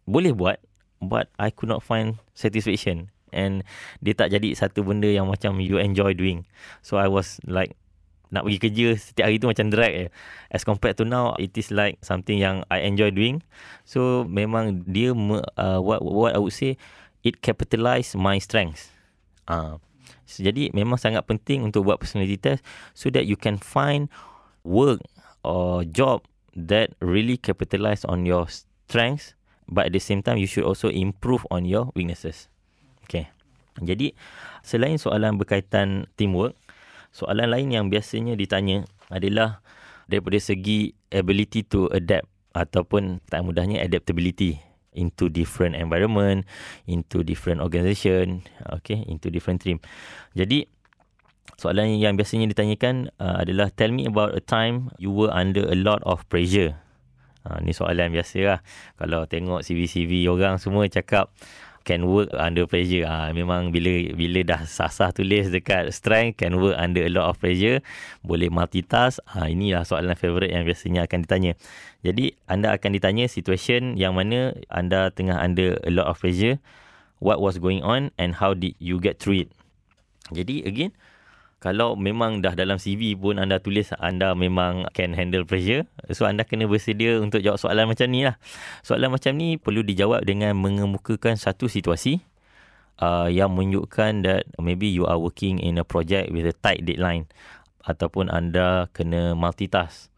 Boleh 0.10 0.34
buat 0.34 0.58
but 1.02 1.30
I 1.42 1.50
could 1.50 1.70
not 1.70 1.82
find 1.82 2.22
satisfaction 2.38 3.10
and 3.34 3.64
dia 4.04 4.14
tak 4.14 4.30
jadi 4.36 4.54
satu 4.54 4.84
benda 4.84 5.08
yang 5.08 5.26
macam 5.26 5.58
you 5.64 5.80
enjoy 5.80 6.14
doing. 6.14 6.46
So 6.86 7.00
I 7.00 7.08
was 7.08 7.40
like 7.48 7.80
nak 8.32 8.48
pergi 8.48 8.60
kerja 8.64 8.88
setiap 8.96 9.28
hari 9.28 9.38
tu 9.44 9.48
macam 9.52 9.68
drag 9.68 9.92
je. 9.92 10.06
As 10.48 10.64
compared 10.64 10.96
to 11.00 11.04
now, 11.04 11.36
it 11.36 11.52
is 11.60 11.68
like 11.68 12.00
something 12.00 12.40
yang 12.40 12.64
I 12.72 12.88
enjoy 12.88 13.12
doing. 13.12 13.44
So 13.84 14.24
memang 14.24 14.88
dia 14.88 15.12
uh, 15.12 15.80
what 15.84 16.00
what 16.04 16.32
I 16.36 16.40
would 16.40 16.56
say 16.56 16.80
it 17.28 17.44
capitalize 17.44 18.16
my 18.16 18.40
strengths. 18.40 18.91
Uh, 19.52 19.76
jadi 20.32 20.72
memang 20.72 20.96
sangat 20.96 21.28
penting 21.28 21.68
untuk 21.68 21.84
buat 21.84 22.00
personality 22.00 22.40
test 22.40 22.64
so 22.96 23.12
that 23.12 23.28
you 23.28 23.36
can 23.36 23.60
find 23.60 24.08
work 24.64 25.04
or 25.44 25.84
job 25.84 26.24
that 26.56 26.96
really 27.04 27.36
capitalize 27.36 28.08
on 28.08 28.24
your 28.24 28.48
strengths 28.48 29.36
but 29.68 29.92
at 29.92 29.94
the 29.96 30.00
same 30.00 30.24
time 30.24 30.40
you 30.40 30.48
should 30.48 30.64
also 30.64 30.88
improve 30.88 31.44
on 31.52 31.68
your 31.68 31.92
weaknesses. 32.00 32.48
Okay. 33.08 33.28
Jadi 33.80 34.16
selain 34.64 34.96
soalan 34.96 35.36
berkaitan 35.36 36.08
teamwork, 36.16 36.56
soalan 37.12 37.52
lain 37.52 37.72
yang 37.72 37.86
biasanya 37.92 38.40
ditanya 38.40 38.88
adalah 39.12 39.60
daripada 40.08 40.40
segi 40.40 40.96
ability 41.12 41.68
to 41.68 41.92
adapt 41.92 42.28
ataupun 42.52 43.24
tak 43.32 43.44
mudahnya 43.48 43.80
adaptability 43.80 44.60
into 44.92 45.32
different 45.32 45.76
environment, 45.76 46.44
into 46.88 47.24
different 47.24 47.64
organisation, 47.64 48.44
okay, 48.72 49.04
into 49.08 49.32
different 49.32 49.64
team. 49.64 49.80
Jadi 50.36 50.68
soalan 51.56 51.98
yang 52.00 52.18
biasanya 52.18 52.50
ditanyakan 52.50 53.14
uh, 53.22 53.42
adalah 53.44 53.70
tell 53.72 53.92
me 53.94 54.08
about 54.08 54.36
a 54.36 54.44
time 54.44 54.92
you 54.98 55.14
were 55.14 55.32
under 55.32 55.64
a 55.70 55.78
lot 55.78 56.02
of 56.04 56.24
pressure. 56.28 56.76
Ha, 57.42 57.58
ni 57.66 57.74
soalan 57.74 58.14
biasa 58.14 58.38
lah. 58.46 58.60
Kalau 59.02 59.26
tengok 59.26 59.66
CV-CV 59.66 60.30
orang 60.30 60.62
semua 60.62 60.86
cakap 60.86 61.34
can 61.84 62.08
work 62.08 62.30
under 62.38 62.66
pressure. 62.70 63.06
Ah 63.06 63.30
memang 63.34 63.74
bila 63.74 64.14
bila 64.14 64.42
dah 64.46 64.62
sah-sah 64.66 65.12
tulis 65.12 65.50
dekat 65.50 65.90
strength 65.92 66.42
can 66.42 66.58
work 66.62 66.78
under 66.78 67.04
a 67.06 67.12
lot 67.12 67.30
of 67.30 67.36
pressure, 67.38 67.82
boleh 68.26 68.48
multitask. 68.48 69.22
Ah 69.28 69.50
inilah 69.50 69.86
soalan 69.86 70.14
favorite 70.16 70.54
yang 70.54 70.64
biasanya 70.64 71.06
akan 71.10 71.26
ditanya. 71.26 71.52
Jadi 72.02 72.34
anda 72.50 72.74
akan 72.74 72.90
ditanya 72.98 73.26
situation 73.30 73.98
yang 73.98 74.18
mana 74.18 74.58
anda 74.70 75.14
tengah 75.14 75.38
under 75.38 75.78
a 75.86 75.92
lot 75.94 76.10
of 76.10 76.18
pressure, 76.18 76.58
what 77.22 77.38
was 77.38 77.62
going 77.62 77.86
on 77.86 78.10
and 78.18 78.38
how 78.38 78.58
did 78.58 78.74
you 78.82 78.98
get 78.98 79.22
through 79.22 79.46
it. 79.46 79.50
Jadi 80.32 80.64
again 80.66 80.96
kalau 81.62 81.94
memang 81.94 82.42
dah 82.42 82.58
dalam 82.58 82.82
CV 82.82 83.14
pun 83.14 83.38
anda 83.38 83.62
tulis 83.62 83.94
anda 84.02 84.34
memang 84.34 84.90
can 84.98 85.14
handle 85.14 85.46
pressure 85.46 85.86
so 86.10 86.26
anda 86.26 86.42
kena 86.42 86.66
bersedia 86.66 87.22
untuk 87.22 87.46
jawab 87.46 87.62
soalan 87.62 87.86
macam 87.86 88.10
ni 88.10 88.26
lah. 88.26 88.42
Soalan 88.82 89.14
macam 89.14 89.38
ni 89.38 89.62
perlu 89.62 89.86
dijawab 89.86 90.26
dengan 90.26 90.58
mengemukakan 90.58 91.38
satu 91.38 91.70
situasi 91.70 92.26
uh, 92.98 93.30
yang 93.30 93.54
menunjukkan 93.54 94.26
that 94.26 94.50
maybe 94.58 94.90
you 94.90 95.06
are 95.06 95.22
working 95.22 95.62
in 95.62 95.78
a 95.78 95.86
project 95.86 96.34
with 96.34 96.50
a 96.50 96.56
tight 96.66 96.82
deadline 96.82 97.30
ataupun 97.86 98.34
anda 98.34 98.90
kena 98.98 99.38
multitask. 99.38 100.10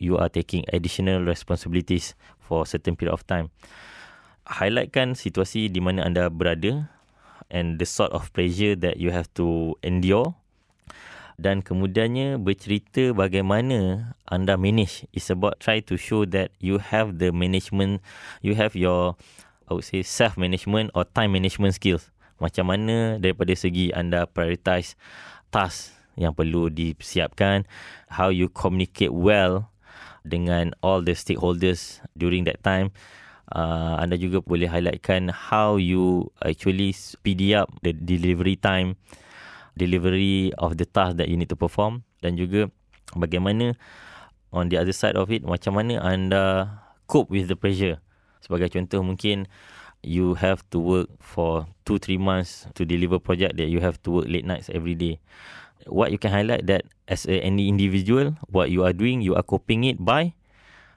You 0.00 0.16
are 0.16 0.32
taking 0.32 0.64
additional 0.72 1.28
responsibilities 1.28 2.16
for 2.40 2.64
certain 2.64 2.96
period 2.96 3.12
of 3.12 3.28
time. 3.28 3.52
Highlightkan 4.48 5.12
situasi 5.12 5.68
di 5.68 5.84
mana 5.84 6.08
anda 6.08 6.32
berada 6.32 6.88
and 7.52 7.76
the 7.76 7.84
sort 7.84 8.16
of 8.16 8.32
pressure 8.32 8.80
that 8.80 8.96
you 8.96 9.12
have 9.12 9.28
to 9.36 9.76
endure 9.84 10.39
dan 11.40 11.64
kemudiannya 11.64 12.36
bercerita 12.36 13.16
bagaimana 13.16 14.12
anda 14.28 14.60
manage. 14.60 15.08
Is 15.16 15.32
about 15.32 15.56
try 15.56 15.80
to 15.88 15.96
show 15.96 16.28
that 16.28 16.52
you 16.60 16.76
have 16.76 17.16
the 17.16 17.32
management 17.32 18.04
you 18.44 18.52
have 18.60 18.76
your 18.76 19.16
I 19.64 19.72
would 19.72 19.88
say 19.88 20.04
self 20.04 20.36
management 20.36 20.92
or 20.92 21.08
time 21.08 21.32
management 21.32 21.80
skills. 21.80 22.12
Macam 22.36 22.68
mana 22.68 23.16
daripada 23.16 23.56
segi 23.56 23.88
anda 23.96 24.28
prioritize 24.28 25.00
task 25.48 25.96
yang 26.20 26.36
perlu 26.36 26.68
disiapkan 26.68 27.64
how 28.12 28.28
you 28.28 28.52
communicate 28.52 29.12
well 29.12 29.72
dengan 30.20 30.76
all 30.84 31.00
the 31.00 31.16
stakeholders 31.16 32.04
during 32.12 32.44
that 32.44 32.60
time. 32.60 32.92
Uh, 33.50 33.98
anda 33.98 34.14
juga 34.14 34.44
boleh 34.46 34.70
highlightkan 34.70 35.32
how 35.32 35.74
you 35.74 36.30
actually 36.44 36.94
speed 36.94 37.42
up 37.50 37.66
the 37.82 37.90
delivery 37.90 38.54
time 38.54 38.94
delivery 39.76 40.50
of 40.58 40.78
the 40.78 40.86
task 40.86 41.16
that 41.18 41.28
you 41.30 41.36
need 41.38 41.50
to 41.50 41.58
perform 41.58 42.02
dan 42.22 42.34
juga 42.34 42.70
bagaimana 43.14 43.74
on 44.50 44.70
the 44.70 44.78
other 44.78 44.94
side 44.94 45.14
of 45.14 45.30
it 45.30 45.46
macam 45.46 45.78
mana 45.78 45.98
anda 46.02 46.70
cope 47.10 47.30
with 47.30 47.50
the 47.50 47.58
pressure. 47.58 47.98
Sebagai 48.40 48.70
contoh 48.70 49.02
mungkin 49.02 49.50
you 50.00 50.38
have 50.38 50.64
to 50.72 50.80
work 50.80 51.08
for 51.20 51.68
2 51.84 51.98
3 51.98 52.16
months 52.16 52.64
to 52.72 52.86
deliver 52.86 53.20
project 53.20 53.58
that 53.60 53.68
you 53.68 53.82
have 53.82 54.00
to 54.00 54.22
work 54.22 54.26
late 54.30 54.46
nights 54.46 54.72
every 54.72 54.94
day. 54.96 55.20
What 55.88 56.12
you 56.12 56.20
can 56.20 56.32
highlight 56.32 56.68
that 56.68 56.84
as 57.08 57.26
a, 57.26 57.40
any 57.40 57.66
individual 57.66 58.36
what 58.52 58.70
you 58.70 58.84
are 58.86 58.94
doing 58.94 59.24
you 59.24 59.34
are 59.34 59.44
coping 59.44 59.82
it 59.88 59.98
by 59.98 60.36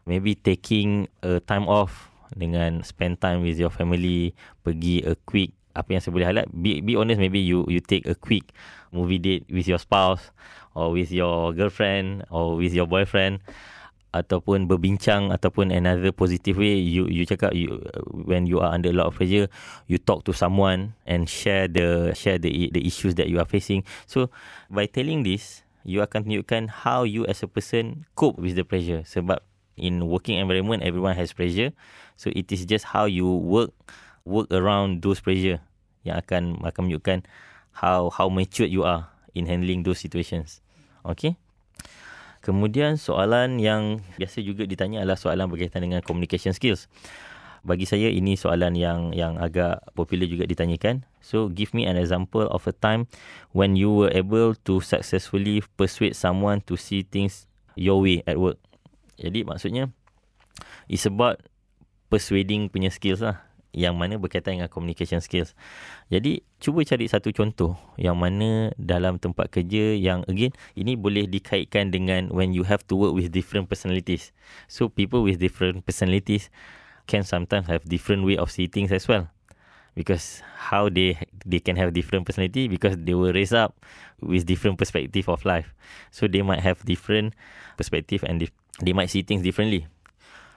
maybe 0.05 0.35
taking 0.35 1.07
a 1.23 1.39
time 1.39 1.65
off 1.71 2.11
dengan 2.35 2.83
spend 2.83 3.21
time 3.21 3.45
with 3.45 3.55
your 3.55 3.71
family 3.71 4.35
pergi 4.65 5.05
a 5.07 5.15
quick 5.23 5.55
apa 5.73 5.97
yang 5.97 6.01
saya 6.01 6.13
boleh 6.13 6.27
highlight 6.29 6.49
be, 6.53 6.81
be 6.85 6.93
honest 6.93 7.17
maybe 7.17 7.41
you 7.41 7.65
you 7.65 7.81
take 7.81 8.05
a 8.05 8.13
quick 8.13 8.53
movie 8.93 9.17
date 9.17 9.45
with 9.49 9.65
your 9.65 9.81
spouse 9.81 10.29
or 10.77 10.93
with 10.93 11.09
your 11.09 11.53
girlfriend 11.53 12.25
or 12.29 12.57
with 12.57 12.73
your 12.73 12.85
boyfriend 12.85 13.41
ataupun 14.13 14.69
berbincang 14.69 15.33
ataupun 15.33 15.73
another 15.73 16.13
positive 16.13 16.61
way. 16.61 16.77
You 16.77 17.09
you 17.09 17.25
cakap 17.25 17.57
you 17.57 17.81
when 18.13 18.45
you 18.45 18.61
are 18.61 18.69
under 18.69 18.93
a 18.93 18.95
lot 18.95 19.09
of 19.09 19.17
pressure 19.17 19.49
you 19.89 19.97
talk 19.97 20.21
to 20.29 20.31
someone 20.37 20.93
and 21.09 21.25
share 21.25 21.65
the 21.65 22.13
share 22.13 22.37
the 22.37 22.69
the 22.69 22.85
issues 22.85 23.17
that 23.17 23.27
you 23.27 23.41
are 23.41 23.49
facing. 23.49 23.81
So 24.05 24.29
by 24.69 24.85
telling 24.85 25.25
this 25.25 25.65
you 25.81 26.05
akan 26.05 26.29
tunjukkan 26.29 26.85
how 26.85 27.03
you 27.03 27.25
as 27.25 27.41
a 27.41 27.49
person 27.49 28.05
cope 28.13 28.37
with 28.37 28.53
the 28.53 28.63
pressure. 28.63 29.01
Sebab 29.01 29.41
in 29.81 30.05
working 30.05 30.37
environment 30.37 30.85
everyone 30.85 31.17
has 31.17 31.33
pressure. 31.33 31.73
So 32.13 32.29
it 32.37 32.53
is 32.53 32.69
just 32.69 32.93
how 32.93 33.09
you 33.09 33.25
work 33.25 33.73
work 34.23 34.47
around 34.51 35.03
those 35.03 35.19
pressure 35.19 35.59
yang 36.03 36.19
akan 36.19 36.59
akan 36.63 36.81
menunjukkan 36.87 37.23
how 37.75 38.11
how 38.11 38.27
mature 38.27 38.67
you 38.67 38.83
are 38.83 39.07
in 39.35 39.47
handling 39.47 39.83
those 39.83 39.99
situations. 39.99 40.63
Okay. 41.03 41.35
Kemudian 42.43 42.99
soalan 42.99 43.55
yang 43.55 44.03
biasa 44.19 44.43
juga 44.43 44.67
ditanya 44.67 44.99
adalah 44.99 45.15
soalan 45.15 45.47
berkaitan 45.47 45.79
dengan 45.79 46.03
communication 46.03 46.51
skills. 46.51 46.91
Bagi 47.63 47.87
saya 47.87 48.11
ini 48.11 48.35
soalan 48.35 48.75
yang 48.75 49.15
yang 49.15 49.39
agak 49.39 49.79
popular 49.95 50.27
juga 50.27 50.43
ditanyakan. 50.43 51.07
So 51.23 51.47
give 51.47 51.71
me 51.71 51.87
an 51.87 51.95
example 51.95 52.43
of 52.51 52.67
a 52.67 52.75
time 52.75 53.07
when 53.55 53.79
you 53.79 53.87
were 53.87 54.11
able 54.11 54.59
to 54.67 54.83
successfully 54.83 55.63
persuade 55.79 56.19
someone 56.19 56.59
to 56.67 56.75
see 56.75 57.07
things 57.07 57.47
your 57.79 58.03
way 58.03 58.19
at 58.27 58.35
work. 58.35 58.59
Jadi 59.15 59.47
maksudnya 59.47 59.87
it's 60.91 61.07
about 61.07 61.39
persuading 62.11 62.67
punya 62.67 62.91
skills 62.91 63.23
lah 63.23 63.52
yang 63.73 63.97
mana 63.97 64.21
berkaitan 64.21 64.61
dengan 64.61 64.69
communication 64.69 65.19
skills. 65.19 65.57
Jadi 66.13 66.45
cuba 66.61 66.85
cari 66.85 67.09
satu 67.09 67.33
contoh 67.33 67.73
yang 67.97 68.13
mana 68.13 68.69
dalam 68.77 69.17
tempat 69.17 69.49
kerja 69.49 69.97
yang 69.97 70.21
again 70.29 70.53
ini 70.77 70.93
boleh 70.93 71.25
dikaitkan 71.25 71.89
dengan 71.89 72.29
when 72.29 72.53
you 72.53 72.61
have 72.63 72.85
to 72.85 72.93
work 72.93 73.17
with 73.17 73.33
different 73.33 73.67
personalities. 73.67 74.29
So 74.69 74.87
people 74.87 75.25
with 75.25 75.41
different 75.41 75.83
personalities 75.83 76.53
can 77.09 77.25
sometimes 77.25 77.67
have 77.67 77.83
different 77.83 78.23
way 78.23 78.37
of 78.37 78.53
seeing 78.53 78.69
things 78.69 78.93
as 78.93 79.09
well. 79.09 79.27
Because 79.93 80.41
how 80.73 80.89
they 80.89 81.17
they 81.45 81.61
can 81.61 81.77
have 81.77 81.93
different 81.93 82.25
personality 82.25 82.65
because 82.65 82.97
they 82.97 83.13
were 83.13 83.29
raised 83.29 83.53
up 83.53 83.77
with 84.21 84.45
different 84.45 84.81
perspective 84.81 85.29
of 85.29 85.45
life. 85.45 85.73
So 86.09 86.25
they 86.25 86.41
might 86.41 86.65
have 86.65 86.81
different 86.85 87.37
perspective 87.77 88.25
and 88.25 88.41
they 88.81 88.93
might 88.93 89.13
see 89.13 89.21
things 89.21 89.45
differently. 89.45 89.85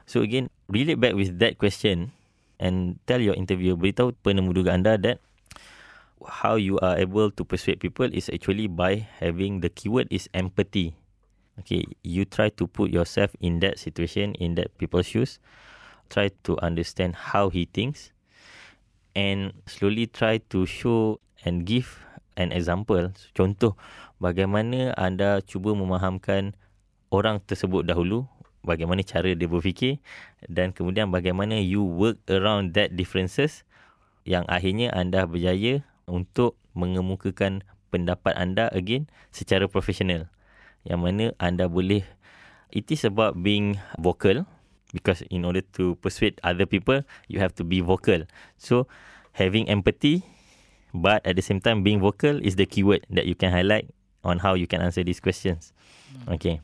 So 0.09 0.25
again, 0.25 0.49
relate 0.73 0.97
back 0.97 1.13
with 1.13 1.37
that 1.43 1.61
question 1.61 2.16
and 2.61 2.97
tell 3.05 3.21
your 3.21 3.37
interviewer 3.37 3.77
beritahu 3.77 4.17
penemu 4.25 4.53
duga 4.57 4.73
anda 4.77 4.97
that 4.97 5.19
how 6.25 6.57
you 6.57 6.81
are 6.81 6.97
able 6.97 7.31
to 7.31 7.45
persuade 7.45 7.79
people 7.79 8.09
is 8.11 8.29
actually 8.33 8.67
by 8.67 9.07
having 9.21 9.61
the 9.61 9.69
keyword 9.69 10.09
is 10.11 10.29
empathy. 10.33 10.97
Okay, 11.57 11.89
you 12.05 12.29
try 12.29 12.53
to 12.53 12.69
put 12.69 12.93
yourself 12.93 13.33
in 13.41 13.61
that 13.65 13.81
situation, 13.81 14.37
in 14.37 14.61
that 14.61 14.77
people's 14.77 15.09
shoes. 15.09 15.41
Try 16.13 16.29
to 16.45 16.61
understand 16.61 17.17
how 17.17 17.49
he 17.49 17.65
thinks, 17.65 18.13
and 19.17 19.57
slowly 19.65 20.07
try 20.07 20.39
to 20.53 20.69
show 20.69 21.19
and 21.49 21.65
give 21.65 22.05
an 22.37 22.53
example. 22.53 23.09
Contoh, 23.33 23.73
bagaimana 24.21 24.93
anda 25.01 25.41
cuba 25.41 25.73
memahamkan 25.73 26.53
orang 27.09 27.41
tersebut 27.49 27.89
dahulu 27.89 28.29
bagaimana 28.67 29.07
cara 29.07 29.31
dia 29.31 29.47
berfikir 29.47 30.03
dan 30.51 30.75
kemudian 30.75 31.09
bagaimana 31.15 31.55
you 31.63 31.87
work 31.87 32.19
around 32.27 32.75
that 32.75 32.91
differences 32.99 33.63
yang 34.27 34.43
akhirnya 34.51 34.91
anda 34.91 35.23
berjaya 35.25 35.87
untuk 36.11 36.59
mengemukakan 36.75 37.63
pendapat 37.95 38.35
anda 38.35 38.67
again 38.75 39.07
secara 39.31 39.71
profesional. 39.71 40.27
Yang 40.83 41.01
mana 41.01 41.25
anda 41.39 41.71
boleh 41.71 42.03
it 42.75 42.91
is 42.91 43.07
about 43.07 43.39
being 43.39 43.79
vocal 44.03 44.43
because 44.91 45.23
in 45.31 45.47
order 45.47 45.63
to 45.79 45.95
persuade 46.03 46.43
other 46.43 46.67
people 46.67 47.07
you 47.31 47.39
have 47.39 47.55
to 47.55 47.63
be 47.63 47.79
vocal. 47.79 48.27
So 48.59 48.91
having 49.39 49.71
empathy 49.71 50.27
but 50.91 51.23
at 51.23 51.39
the 51.39 51.45
same 51.47 51.63
time 51.63 51.87
being 51.87 52.03
vocal 52.03 52.43
is 52.43 52.59
the 52.59 52.67
keyword 52.67 53.07
that 53.15 53.31
you 53.31 53.39
can 53.39 53.55
highlight 53.55 53.87
on 54.27 54.43
how 54.43 54.59
you 54.59 54.67
can 54.67 54.83
answer 54.83 55.07
these 55.07 55.23
questions. 55.23 55.71
Okay 56.27 56.59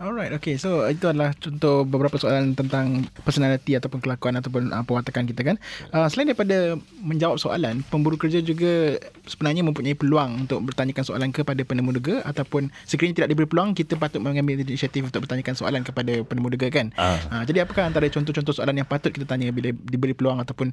Alright, 0.00 0.32
okay. 0.32 0.56
So 0.56 0.88
itu 0.88 1.12
adalah 1.12 1.36
contoh 1.36 1.84
beberapa 1.84 2.16
soalan 2.16 2.56
tentang 2.56 3.04
personality 3.20 3.76
ataupun 3.76 4.00
kelakuan 4.00 4.32
ataupun 4.40 4.72
uh, 4.72 4.80
perwatakan 4.80 5.28
kita 5.28 5.44
kan. 5.44 5.60
Uh, 5.92 6.08
selain 6.08 6.32
daripada 6.32 6.80
menjawab 7.04 7.36
soalan, 7.36 7.84
pemburu 7.92 8.16
kerja 8.16 8.40
juga 8.40 8.96
sebenarnya 9.28 9.60
mempunyai 9.60 9.92
peluang 9.92 10.48
untuk 10.48 10.64
bertanyakan 10.64 11.04
soalan 11.04 11.28
kepada 11.36 11.60
penemu 11.68 12.00
duga 12.00 12.24
ataupun 12.24 12.72
sekiranya 12.88 13.20
tidak 13.20 13.36
diberi 13.36 13.44
peluang, 13.44 13.76
kita 13.76 14.00
patut 14.00 14.24
mengambil 14.24 14.64
inisiatif 14.64 15.04
untuk 15.04 15.28
bertanyakan 15.28 15.52
soalan 15.52 15.84
kepada 15.84 16.24
penemu 16.24 16.48
duga 16.48 16.72
kan. 16.72 16.96
Uh. 16.96 17.20
Uh, 17.28 17.44
jadi 17.44 17.68
apakah 17.68 17.84
antara 17.84 18.08
contoh-contoh 18.08 18.56
soalan 18.56 18.80
yang 18.80 18.88
patut 18.88 19.12
kita 19.12 19.28
tanya 19.28 19.52
bila 19.52 19.68
diberi 19.68 20.16
peluang 20.16 20.40
ataupun 20.40 20.72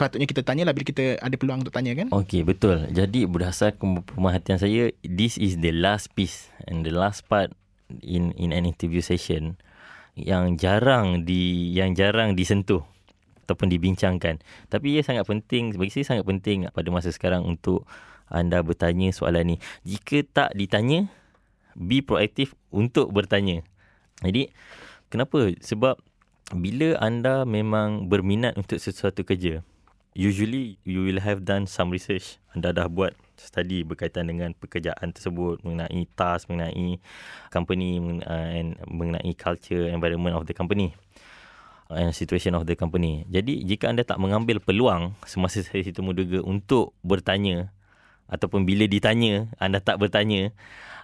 patutnya 0.00 0.24
kita 0.24 0.40
tanyalah 0.40 0.72
bila 0.72 0.88
kita 0.88 1.20
ada 1.20 1.36
peluang 1.36 1.60
untuk 1.60 1.76
tanya 1.76 1.92
kan? 1.92 2.08
Okay, 2.08 2.40
betul. 2.40 2.88
Jadi 2.88 3.28
berdasarkan 3.28 4.00
pemerhatian 4.00 4.56
saya, 4.56 4.96
this 5.04 5.36
is 5.36 5.60
the 5.60 5.76
last 5.76 6.16
piece 6.16 6.48
and 6.64 6.88
the 6.88 6.94
last 6.96 7.28
part 7.28 7.52
in 8.00 8.32
in 8.40 8.56
an 8.56 8.64
interview 8.64 9.04
session 9.04 9.60
yang 10.16 10.56
jarang 10.56 11.28
di 11.28 11.72
yang 11.76 11.92
jarang 11.92 12.32
disentuh 12.32 12.84
ataupun 13.44 13.68
dibincangkan. 13.68 14.40
Tapi 14.72 14.96
ia 14.96 15.02
sangat 15.04 15.28
penting 15.28 15.76
bagi 15.76 15.92
saya 15.92 16.16
sangat 16.16 16.24
penting 16.24 16.68
pada 16.72 16.88
masa 16.88 17.12
sekarang 17.12 17.44
untuk 17.44 17.84
anda 18.32 18.64
bertanya 18.64 19.12
soalan 19.12 19.54
ni. 19.54 19.56
Jika 19.84 20.24
tak 20.24 20.50
ditanya, 20.56 21.12
be 21.76 22.00
proaktif 22.00 22.56
untuk 22.72 23.12
bertanya. 23.12 23.60
Jadi, 24.24 24.48
kenapa? 25.12 25.52
Sebab 25.60 26.00
bila 26.56 26.96
anda 26.96 27.44
memang 27.44 28.08
berminat 28.08 28.56
untuk 28.56 28.80
sesuatu 28.80 29.20
kerja, 29.20 29.60
usually 30.16 30.80
you 30.88 31.04
will 31.04 31.20
have 31.20 31.44
done 31.44 31.68
some 31.68 31.92
research. 31.92 32.40
Anda 32.56 32.72
dah 32.72 32.88
buat 32.88 33.12
study 33.42 33.82
berkaitan 33.82 34.30
dengan 34.30 34.54
pekerjaan 34.54 35.10
tersebut 35.10 35.60
mengenai 35.66 36.06
task, 36.14 36.46
mengenai 36.46 37.02
company 37.50 37.98
uh, 38.22 38.50
and 38.54 38.78
mengenai 38.86 39.34
culture, 39.34 39.90
environment 39.90 40.38
of 40.38 40.46
the 40.46 40.54
company 40.54 40.94
and 41.92 42.16
situation 42.16 42.56
of 42.56 42.64
the 42.64 42.78
company. 42.78 43.28
Jadi 43.28 43.66
jika 43.68 43.92
anda 43.92 44.06
tak 44.06 44.16
mengambil 44.16 44.62
peluang 44.62 45.12
semasa 45.28 45.60
sesi 45.60 45.92
temu 45.92 46.16
duga 46.16 46.40
untuk 46.40 46.96
bertanya 47.04 47.68
ataupun 48.32 48.64
bila 48.64 48.88
ditanya 48.88 49.52
anda 49.60 49.76
tak 49.82 50.00
bertanya 50.00 50.56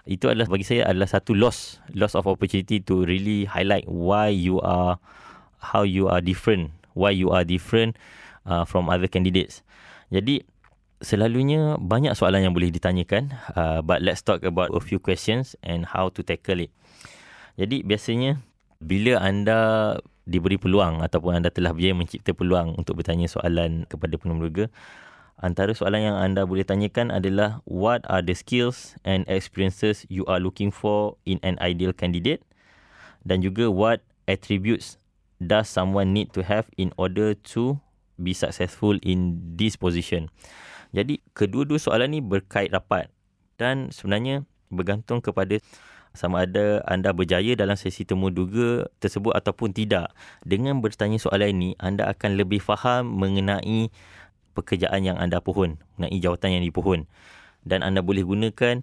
itu 0.09 0.25
adalah 0.25 0.49
bagi 0.49 0.65
saya 0.65 0.89
adalah 0.89 1.05
satu 1.05 1.37
loss 1.37 1.77
loss 1.93 2.17
of 2.17 2.25
opportunity 2.25 2.81
to 2.81 3.05
really 3.05 3.45
highlight 3.45 3.85
why 3.85 4.25
you 4.25 4.57
are 4.65 4.97
how 5.61 5.85
you 5.85 6.09
are 6.09 6.23
different 6.23 6.73
why 6.97 7.13
you 7.13 7.29
are 7.29 7.45
different 7.45 7.93
uh, 8.49 8.65
from 8.65 8.89
other 8.89 9.05
candidates 9.05 9.61
jadi 10.09 10.41
selalunya 10.99 11.79
banyak 11.79 12.15
soalan 12.15 12.43
yang 12.47 12.53
boleh 12.55 12.71
ditanyakan 12.71 13.31
uh, 13.55 13.79
but 13.79 14.03
let's 14.03 14.23
talk 14.23 14.43
about 14.43 14.71
a 14.75 14.81
few 14.83 14.99
questions 14.99 15.55
and 15.63 15.87
how 15.87 16.11
to 16.11 16.23
tackle 16.23 16.59
it 16.59 16.71
jadi 17.55 17.83
biasanya 17.83 18.39
bila 18.79 19.19
anda 19.19 19.59
diberi 20.23 20.59
peluang 20.59 21.03
ataupun 21.03 21.39
anda 21.39 21.51
telah 21.51 21.75
berjaya 21.75 21.95
mencipta 21.95 22.31
peluang 22.35 22.75
untuk 22.75 22.99
bertanya 22.99 23.27
soalan 23.27 23.87
kepada 23.87 24.15
penemuduga 24.19 24.67
Antara 25.39 25.71
soalan 25.71 26.03
yang 26.03 26.17
anda 26.19 26.43
boleh 26.43 26.67
tanyakan 26.67 27.15
adalah 27.15 27.63
what 27.63 28.03
are 28.11 28.19
the 28.19 28.35
skills 28.35 28.99
and 29.07 29.23
experiences 29.31 30.03
you 30.11 30.27
are 30.27 30.35
looking 30.35 30.67
for 30.67 31.15
in 31.23 31.39
an 31.47 31.55
ideal 31.63 31.95
candidate 31.95 32.43
dan 33.23 33.39
juga 33.39 33.71
what 33.71 34.03
attributes 34.27 34.99
does 35.39 35.71
someone 35.71 36.11
need 36.11 36.35
to 36.35 36.43
have 36.43 36.67
in 36.75 36.91
order 36.99 37.31
to 37.31 37.79
be 38.19 38.35
successful 38.35 38.99
in 38.99 39.39
this 39.55 39.79
position. 39.79 40.27
Jadi 40.89 41.21
kedua-dua 41.37 41.77
soalan 41.77 42.17
ni 42.17 42.19
berkait 42.21 42.73
rapat 42.73 43.13
dan 43.61 43.93
sebenarnya 43.93 44.47
bergantung 44.73 45.21
kepada 45.21 45.61
sama 46.17 46.49
ada 46.49 46.81
anda 46.89 47.13
berjaya 47.13 47.53
dalam 47.53 47.77
sesi 47.77 48.01
temu 48.01 48.33
duga 48.33 48.89
tersebut 48.97 49.29
ataupun 49.37 49.69
tidak. 49.69 50.09
Dengan 50.41 50.81
bertanya 50.81 51.21
soalan 51.21 51.53
ini, 51.53 51.69
anda 51.77 52.09
akan 52.09 52.33
lebih 52.33 52.57
faham 52.57 53.13
mengenai 53.13 53.93
pekerjaan 54.57 55.05
yang 55.05 55.17
anda 55.21 55.37
pohon, 55.37 55.77
mengenai 55.97 56.17
jawatan 56.17 56.57
yang 56.57 56.63
dipohon. 56.65 57.05
Dan 57.61 57.85
anda 57.85 58.01
boleh 58.01 58.25
gunakan 58.25 58.81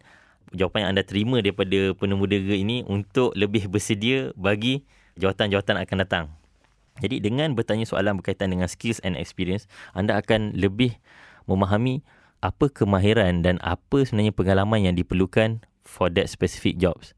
jawapan 0.55 0.79
yang 0.87 0.91
anda 0.95 1.03
terima 1.03 1.43
daripada 1.43 1.91
penemu 1.99 2.25
dera 2.31 2.55
ini 2.55 2.87
untuk 2.87 3.35
lebih 3.35 3.67
bersedia 3.67 4.31
bagi 4.39 4.87
jawatan-jawatan 5.19 5.83
akan 5.83 5.97
datang. 6.07 6.25
Jadi 7.03 7.21
dengan 7.21 7.53
bertanya 7.53 7.85
soalan 7.85 8.17
berkaitan 8.17 8.55
dengan 8.55 8.71
skills 8.71 9.03
and 9.05 9.19
experience, 9.21 9.69
anda 9.93 10.17
akan 10.17 10.57
lebih 10.57 10.97
memahami 11.47 12.03
apa 12.45 12.69
kemahiran 12.69 13.41
dan 13.41 13.57
apa 13.65 14.05
sebenarnya 14.05 14.35
pengalaman 14.35 14.87
yang 14.87 14.95
diperlukan 14.95 15.65
for 15.83 16.13
that 16.13 16.29
specific 16.29 16.77
jobs. 16.77 17.17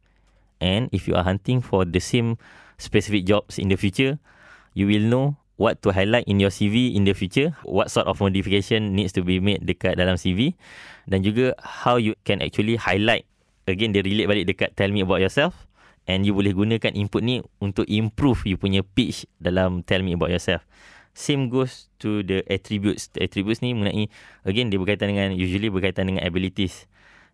And 0.62 0.86
if 0.94 1.06
you 1.10 1.18
are 1.18 1.26
hunting 1.26 1.60
for 1.64 1.84
the 1.84 2.00
same 2.00 2.38
specific 2.78 3.26
jobs 3.26 3.58
in 3.58 3.68
the 3.68 3.78
future, 3.78 4.22
you 4.72 4.86
will 4.86 5.04
know 5.04 5.26
what 5.58 5.82
to 5.82 5.90
highlight 5.90 6.24
in 6.30 6.38
your 6.38 6.54
CV 6.54 6.94
in 6.94 7.02
the 7.02 7.12
future, 7.12 7.52
what 7.66 7.90
sort 7.90 8.06
of 8.06 8.22
modification 8.22 8.94
needs 8.94 9.10
to 9.18 9.26
be 9.26 9.42
made 9.42 9.66
dekat 9.66 9.98
dalam 9.98 10.14
CV 10.14 10.54
dan 11.10 11.26
juga 11.26 11.52
how 11.58 11.98
you 11.98 12.14
can 12.22 12.38
actually 12.38 12.78
highlight 12.78 13.26
again 13.66 13.90
dia 13.90 14.06
relate 14.06 14.30
balik 14.30 14.46
dekat 14.46 14.70
tell 14.78 14.88
me 14.88 15.02
about 15.02 15.18
yourself 15.18 15.66
and 16.08 16.24
you 16.24 16.32
boleh 16.32 16.54
gunakan 16.54 16.94
input 16.94 17.20
ni 17.20 17.42
untuk 17.60 17.84
improve 17.90 18.46
you 18.48 18.56
punya 18.56 18.80
pitch 18.80 19.28
dalam 19.42 19.82
tell 19.84 20.00
me 20.00 20.14
about 20.14 20.30
yourself. 20.32 20.64
Same 21.14 21.50
goes 21.50 21.90
to 21.98 22.22
the 22.22 22.46
attributes. 22.46 23.10
The 23.12 23.26
attributes 23.26 23.60
ni 23.60 23.74
mengenai 23.74 24.08
again 24.46 24.70
dia 24.70 24.78
berkaitan 24.78 25.14
dengan 25.14 25.34
usually 25.34 25.68
berkaitan 25.68 26.08
dengan 26.08 26.22
abilities, 26.22 26.86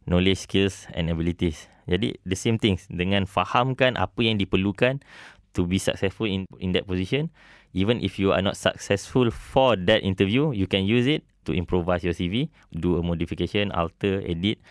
knowledge, 0.08 0.48
skills 0.48 0.88
and 0.96 1.12
abilities. 1.12 1.68
Jadi 1.84 2.16
the 2.24 2.38
same 2.38 2.56
things 2.56 2.88
dengan 2.88 3.28
fahamkan 3.28 4.00
apa 4.00 4.24
yang 4.24 4.40
diperlukan 4.40 5.04
to 5.52 5.68
be 5.68 5.76
successful 5.76 6.24
in 6.24 6.48
in 6.58 6.72
that 6.72 6.88
position 6.88 7.28
even 7.74 7.98
if 8.00 8.16
you 8.22 8.30
are 8.30 8.40
not 8.40 8.56
successful 8.56 9.28
for 9.34 9.76
that 9.76 10.00
interview, 10.06 10.54
you 10.54 10.70
can 10.70 10.86
use 10.86 11.10
it 11.10 11.26
to 11.44 11.52
improvise 11.52 12.06
your 12.06 12.14
CV, 12.14 12.48
do 12.72 12.96
a 12.96 13.02
modification, 13.02 13.74
alter, 13.74 14.22
edit, 14.24 14.62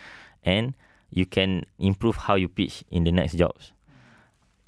and 0.41 0.73
you 1.11 1.27
can 1.27 1.67
improve 1.77 2.15
how 2.15 2.33
you 2.33 2.47
pitch 2.47 2.81
in 2.89 3.03
the 3.03 3.11
next 3.11 3.35
jobs. 3.35 3.75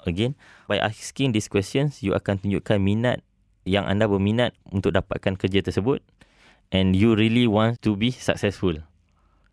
Again, 0.06 0.36
by 0.68 0.78
asking 0.78 1.32
these 1.32 1.48
questions, 1.50 2.04
you 2.04 2.14
akan 2.14 2.38
tunjukkan 2.38 2.78
minat 2.78 3.25
yang 3.66 3.84
anda 3.84 4.06
berminat 4.06 4.54
untuk 4.70 4.94
dapatkan 4.94 5.34
kerja 5.34 5.60
tersebut 5.60 6.00
and 6.70 6.94
you 6.94 7.12
really 7.18 7.50
want 7.50 7.82
to 7.82 7.98
be 7.98 8.14
successful 8.14 8.74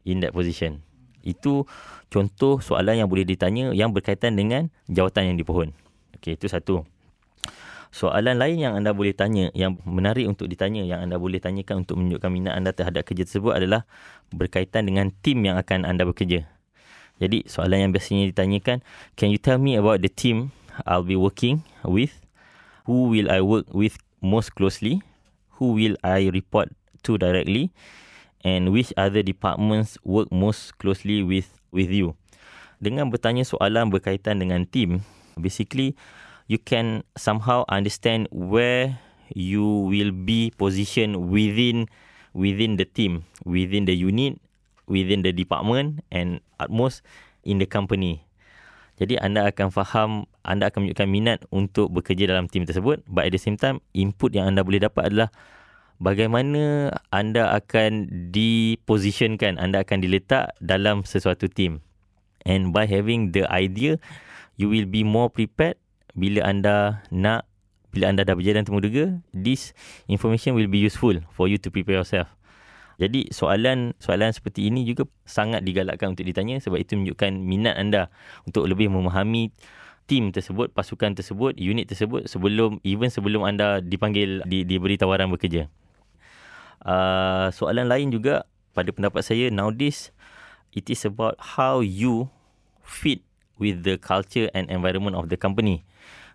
in 0.05 0.21
that 0.21 0.31
position. 0.31 0.85
Itu 1.25 1.65
contoh 2.13 2.61
soalan 2.61 3.03
yang 3.03 3.09
boleh 3.09 3.25
ditanya 3.25 3.73
yang 3.73 3.91
berkaitan 3.91 4.37
dengan 4.37 4.69
jawatan 4.91 5.33
yang 5.33 5.37
dipohon. 5.39 5.73
Okay, 6.19 6.37
itu 6.37 6.47
satu. 6.47 6.85
Soalan 7.93 8.41
lain 8.41 8.57
yang 8.57 8.73
anda 8.73 8.89
boleh 8.89 9.13
tanya, 9.13 9.53
yang 9.53 9.77
menarik 9.85 10.25
untuk 10.25 10.49
ditanya, 10.49 10.81
yang 10.81 11.05
anda 11.05 11.21
boleh 11.21 11.37
tanyakan 11.37 11.85
untuk 11.85 12.01
menunjukkan 12.01 12.29
minat 12.33 12.53
anda 12.57 12.73
terhadap 12.73 13.05
kerja 13.05 13.21
tersebut 13.21 13.53
adalah 13.53 13.85
berkaitan 14.33 14.89
dengan 14.89 15.13
tim 15.21 15.45
yang 15.45 15.61
akan 15.61 15.85
anda 15.85 16.01
bekerja. 16.01 16.49
Jadi 17.21 17.45
soalan 17.45 17.87
yang 17.87 17.91
biasanya 17.93 18.33
ditanyakan, 18.33 18.81
can 19.13 19.29
you 19.29 19.37
tell 19.37 19.61
me 19.61 19.77
about 19.77 20.01
the 20.01 20.09
team 20.09 20.49
I'll 20.89 21.05
be 21.05 21.13
working 21.13 21.61
with? 21.85 22.17
Who 22.89 23.13
will 23.13 23.29
I 23.29 23.39
work 23.45 23.69
with 23.71 24.01
most 24.23 24.55
closely? 24.55 25.03
Who 25.59 25.75
will 25.75 25.99
I 26.01 26.31
report 26.31 26.71
to 27.03 27.19
directly? 27.19 27.75
And 28.41 28.71
which 28.71 28.95
other 28.95 29.21
departments 29.21 29.99
work 30.03 30.31
most 30.31 30.79
closely 30.79 31.21
with 31.21 31.51
with 31.75 31.91
you? 31.91 32.15
Dengan 32.79 33.11
bertanya 33.11 33.43
soalan 33.43 33.91
berkaitan 33.91 34.39
dengan 34.39 34.67
tim, 34.67 35.03
basically 35.39 35.95
you 36.47 36.59
can 36.59 37.03
somehow 37.15 37.63
understand 37.71 38.27
where 38.31 38.99
you 39.31 39.63
will 39.87 40.11
be 40.11 40.51
positioned 40.59 41.31
within 41.31 41.87
within 42.35 42.75
the 42.75 42.83
team, 42.83 43.23
within 43.47 43.87
the 43.87 43.95
unit, 43.95 44.39
within 44.87 45.23
the 45.23 45.31
department 45.31 46.03
and 46.11 46.43
at 46.59 46.67
most 46.67 47.05
in 47.43 47.59
the 47.59 47.67
company. 47.67 48.23
Jadi 49.01 49.17
anda 49.17 49.49
akan 49.49 49.67
faham, 49.73 50.09
anda 50.45 50.69
akan 50.69 50.85
menunjukkan 50.85 51.09
minat 51.09 51.39
untuk 51.49 51.89
bekerja 51.89 52.29
dalam 52.29 52.45
tim 52.45 52.63
tersebut. 52.63 53.01
But 53.09 53.29
at 53.29 53.33
the 53.33 53.41
same 53.41 53.57
time, 53.57 53.81
input 53.97 54.37
yang 54.37 54.53
anda 54.53 54.61
boleh 54.61 54.85
dapat 54.85 55.09
adalah 55.09 55.29
bagaimana 55.97 56.93
anda 57.09 57.49
akan 57.57 58.07
dipositionkan, 58.29 59.57
anda 59.57 59.81
akan 59.81 59.97
diletak 60.03 60.53
dalam 60.61 61.01
sesuatu 61.07 61.49
tim. 61.49 61.81
And 62.45 62.75
by 62.75 62.85
having 62.85 63.33
the 63.33 63.49
idea, 63.49 63.97
you 64.59 64.69
will 64.69 64.85
be 64.85 65.01
more 65.01 65.33
prepared 65.33 65.79
bila 66.13 66.45
anda 66.45 67.01
nak 67.09 67.49
bila 67.93 68.09
anda 68.09 68.25
dah 68.25 68.33
berjaya 68.33 68.61
dan 68.61 68.65
temu 68.65 68.81
duga 68.81 69.21
this 69.33 69.73
information 70.09 70.57
will 70.57 70.69
be 70.69 70.81
useful 70.81 71.13
for 71.33 71.45
you 71.45 71.61
to 71.61 71.69
prepare 71.69 72.01
yourself 72.01 72.29
jadi 73.01 73.29
soalan 73.33 73.97
soalan 73.97 74.29
seperti 74.29 74.69
ini 74.69 74.85
juga 74.85 75.09
sangat 75.25 75.65
digalakkan 75.65 76.13
untuk 76.13 76.25
ditanya 76.25 76.61
sebab 76.61 76.77
itu 76.77 76.97
menunjukkan 76.99 77.31
minat 77.41 77.75
anda 77.77 78.13
untuk 78.45 78.69
lebih 78.69 78.91
memahami 78.93 79.49
tim 80.05 80.35
tersebut, 80.35 80.71
pasukan 80.75 81.15
tersebut, 81.15 81.55
unit 81.55 81.87
tersebut 81.87 82.27
sebelum 82.27 82.83
even 82.83 83.07
sebelum 83.07 83.47
anda 83.47 83.79
dipanggil 83.79 84.43
di 84.43 84.67
diberi 84.67 84.99
tawaran 84.99 85.31
bekerja. 85.31 85.71
Uh, 86.83 87.47
soalan 87.55 87.87
lain 87.87 88.11
juga 88.11 88.43
pada 88.75 88.91
pendapat 88.91 89.23
saya 89.23 89.47
nowadays 89.47 90.11
it 90.75 90.91
is 90.91 91.07
about 91.07 91.39
how 91.39 91.79
you 91.79 92.27
fit 92.83 93.23
with 93.55 93.87
the 93.87 93.95
culture 93.95 94.51
and 94.51 94.67
environment 94.67 95.15
of 95.15 95.31
the 95.31 95.39
company. 95.39 95.87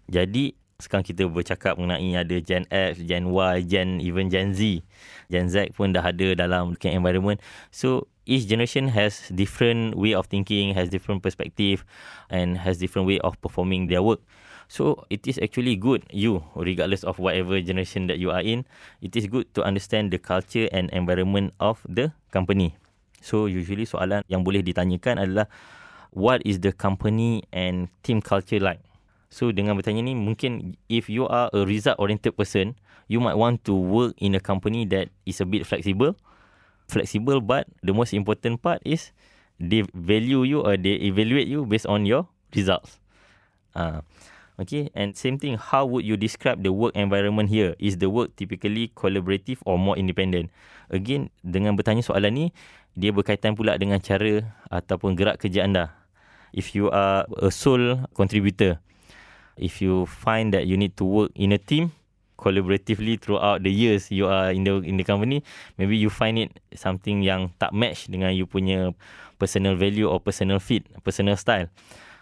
Jadi 0.08 0.56
sekarang 0.78 1.02
kita 1.02 1.26
bercakap 1.26 1.74
mengenai 1.74 2.22
ada 2.22 2.38
Gen 2.38 2.62
X, 2.70 3.02
Gen 3.02 3.34
Y, 3.34 3.54
Gen 3.66 3.98
even 3.98 4.30
Gen 4.30 4.54
Z. 4.54 4.78
Gen 5.26 5.50
Z 5.50 5.74
pun 5.74 5.90
dah 5.90 6.06
ada 6.06 6.38
dalam 6.38 6.78
environment. 6.80 7.42
So 7.74 8.06
each 8.30 8.46
generation 8.46 8.88
has 8.94 9.26
different 9.34 9.98
way 9.98 10.14
of 10.14 10.30
thinking, 10.30 10.78
has 10.78 10.86
different 10.86 11.26
perspective 11.26 11.82
and 12.30 12.62
has 12.62 12.78
different 12.78 13.10
way 13.10 13.18
of 13.26 13.34
performing 13.42 13.90
their 13.90 14.06
work. 14.06 14.22
So 14.70 15.02
it 15.10 15.26
is 15.26 15.42
actually 15.42 15.74
good 15.76 16.06
you 16.14 16.46
regardless 16.54 17.02
of 17.02 17.18
whatever 17.18 17.58
generation 17.58 18.08
that 18.08 18.22
you 18.22 18.30
are 18.30 18.40
in, 18.40 18.62
it 19.02 19.18
is 19.18 19.28
good 19.28 19.50
to 19.58 19.66
understand 19.66 20.14
the 20.14 20.22
culture 20.22 20.70
and 20.70 20.94
environment 20.94 21.58
of 21.60 21.82
the 21.90 22.14
company. 22.32 22.78
So 23.18 23.50
usually 23.50 23.84
soalan 23.84 24.24
yang 24.30 24.40
boleh 24.40 24.64
ditanyakan 24.64 25.20
adalah 25.20 25.50
what 26.14 26.38
is 26.48 26.62
the 26.64 26.70
company 26.70 27.44
and 27.52 27.92
team 28.06 28.22
culture 28.22 28.62
like? 28.62 28.87
So 29.28 29.52
dengan 29.52 29.76
bertanya 29.76 30.00
ni 30.00 30.16
mungkin 30.16 30.80
if 30.88 31.12
you 31.12 31.28
are 31.28 31.52
a 31.52 31.62
result 31.68 32.00
oriented 32.00 32.34
person, 32.36 32.76
you 33.12 33.20
might 33.20 33.36
want 33.36 33.64
to 33.68 33.76
work 33.76 34.16
in 34.20 34.32
a 34.32 34.42
company 34.42 34.88
that 34.88 35.12
is 35.28 35.40
a 35.40 35.46
bit 35.46 35.68
flexible. 35.68 36.16
Flexible 36.88 37.44
but 37.44 37.68
the 37.84 37.92
most 37.92 38.16
important 38.16 38.64
part 38.64 38.80
is 38.88 39.12
they 39.60 39.84
value 39.92 40.48
you 40.48 40.64
or 40.64 40.80
they 40.80 40.96
evaluate 41.04 41.48
you 41.48 41.68
based 41.68 41.84
on 41.84 42.08
your 42.08 42.24
results. 42.56 42.96
Uh, 43.76 44.00
Okay, 44.58 44.90
and 44.90 45.14
same 45.14 45.38
thing, 45.38 45.54
how 45.54 45.86
would 45.86 46.02
you 46.02 46.18
describe 46.18 46.66
the 46.66 46.74
work 46.74 46.90
environment 46.98 47.46
here? 47.46 47.78
Is 47.78 48.02
the 48.02 48.10
work 48.10 48.34
typically 48.34 48.90
collaborative 48.90 49.62
or 49.62 49.78
more 49.78 49.94
independent? 49.94 50.50
Again, 50.90 51.30
dengan 51.46 51.78
bertanya 51.78 52.02
soalan 52.02 52.34
ni, 52.34 52.46
dia 52.98 53.14
berkaitan 53.14 53.54
pula 53.54 53.78
dengan 53.78 54.02
cara 54.02 54.50
ataupun 54.66 55.14
gerak 55.14 55.38
kerja 55.38 55.62
anda. 55.62 55.94
If 56.50 56.74
you 56.74 56.90
are 56.90 57.30
a 57.38 57.54
sole 57.54 58.02
contributor, 58.18 58.82
if 59.58 59.82
you 59.82 60.06
find 60.06 60.54
that 60.54 60.64
you 60.64 60.78
need 60.78 60.96
to 60.96 61.04
work 61.04 61.30
in 61.34 61.52
a 61.52 61.60
team, 61.60 61.92
collaboratively 62.38 63.18
throughout 63.18 63.66
the 63.66 63.72
years 63.74 64.08
you 64.14 64.30
are 64.30 64.54
in 64.54 64.62
the 64.62 64.78
in 64.86 64.94
the 64.96 65.04
company, 65.04 65.42
maybe 65.76 65.98
you 65.98 66.08
find 66.08 66.38
it 66.38 66.54
something 66.78 67.20
yang 67.20 67.50
tak 67.58 67.74
match 67.74 68.06
dengan 68.06 68.30
you 68.30 68.46
punya 68.46 68.94
personal 69.36 69.74
value 69.74 70.06
or 70.06 70.22
personal 70.22 70.62
fit, 70.62 70.86
personal 71.02 71.34
style. 71.34 71.66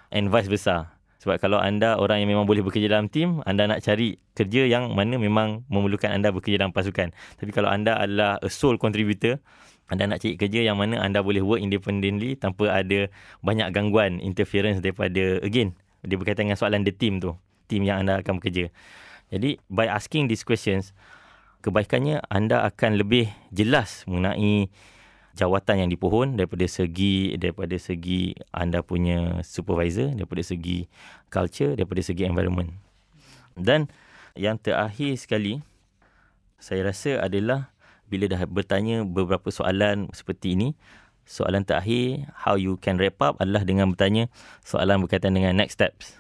And 0.09 0.33
vice 0.33 0.49
versa. 0.49 0.97
Sebab 1.27 1.43
kalau 1.43 1.59
anda 1.59 1.99
orang 1.99 2.23
yang 2.23 2.31
memang 2.39 2.47
boleh 2.47 2.63
bekerja 2.63 2.87
dalam 2.87 3.11
tim, 3.11 3.43
anda 3.43 3.67
nak 3.67 3.83
cari 3.83 4.15
kerja 4.37 4.63
yang 4.69 4.95
mana 4.95 5.19
memang 5.19 5.67
memerlukan 5.67 6.07
anda 6.07 6.31
bekerja 6.31 6.63
dalam 6.63 6.71
pasukan. 6.71 7.11
Tapi 7.11 7.51
kalau 7.51 7.67
anda 7.67 7.99
adalah 7.99 8.39
a 8.39 8.47
sole 8.47 8.79
contributor, 8.79 9.43
anda 9.91 10.07
nak 10.07 10.23
cari 10.23 10.39
kerja 10.39 10.63
yang 10.63 10.79
mana 10.79 11.03
anda 11.03 11.27
boleh 11.27 11.43
work 11.43 11.59
independently 11.59 12.39
tanpa 12.39 12.71
ada 12.71 13.11
banyak 13.43 13.75
gangguan, 13.75 14.23
interference 14.23 14.79
daripada, 14.79 15.43
again, 15.43 15.75
dia 16.07 16.17
berkaitan 16.17 16.49
dengan 16.49 16.59
soalan 16.59 16.87
the 16.87 16.95
team 16.95 17.19
tu. 17.19 17.35
Team 17.67 17.83
yang 17.83 18.07
anda 18.07 18.23
akan 18.23 18.39
bekerja. 18.39 18.71
Jadi, 19.35 19.59
by 19.67 19.91
asking 19.91 20.31
these 20.31 20.47
questions, 20.47 20.95
kebaikannya 21.67 22.23
anda 22.31 22.63
akan 22.63 22.95
lebih 22.95 23.27
jelas 23.51 24.07
mengenai 24.07 24.71
jawatan 25.37 25.85
yang 25.85 25.91
dipohon 25.93 26.39
daripada 26.41 26.65
segi 26.65 27.37
daripada 27.37 27.77
segi 27.77 28.33
anda 28.57 28.81
punya 28.81 29.45
supervisor 29.45 30.17
daripada 30.17 30.41
segi 30.41 30.89
culture 31.29 31.77
daripada 31.77 32.01
segi 32.01 32.25
environment 32.25 32.73
dan 33.53 33.93
yang 34.33 34.57
terakhir 34.57 35.13
sekali 35.21 35.61
saya 36.57 36.89
rasa 36.89 37.21
adalah 37.21 37.69
bila 38.09 38.31
dah 38.33 38.49
bertanya 38.49 39.05
beberapa 39.05 39.53
soalan 39.53 40.09
seperti 40.17 40.57
ini 40.57 40.69
soalan 41.27 41.67
terakhir 41.67 42.31
how 42.33 42.55
you 42.55 42.79
can 42.79 42.97
wrap 42.97 43.19
up 43.21 43.35
adalah 43.43 43.67
dengan 43.67 43.93
bertanya 43.93 44.31
soalan 44.63 45.03
berkaitan 45.03 45.35
dengan 45.35 45.53
next 45.59 45.77
steps 45.77 46.17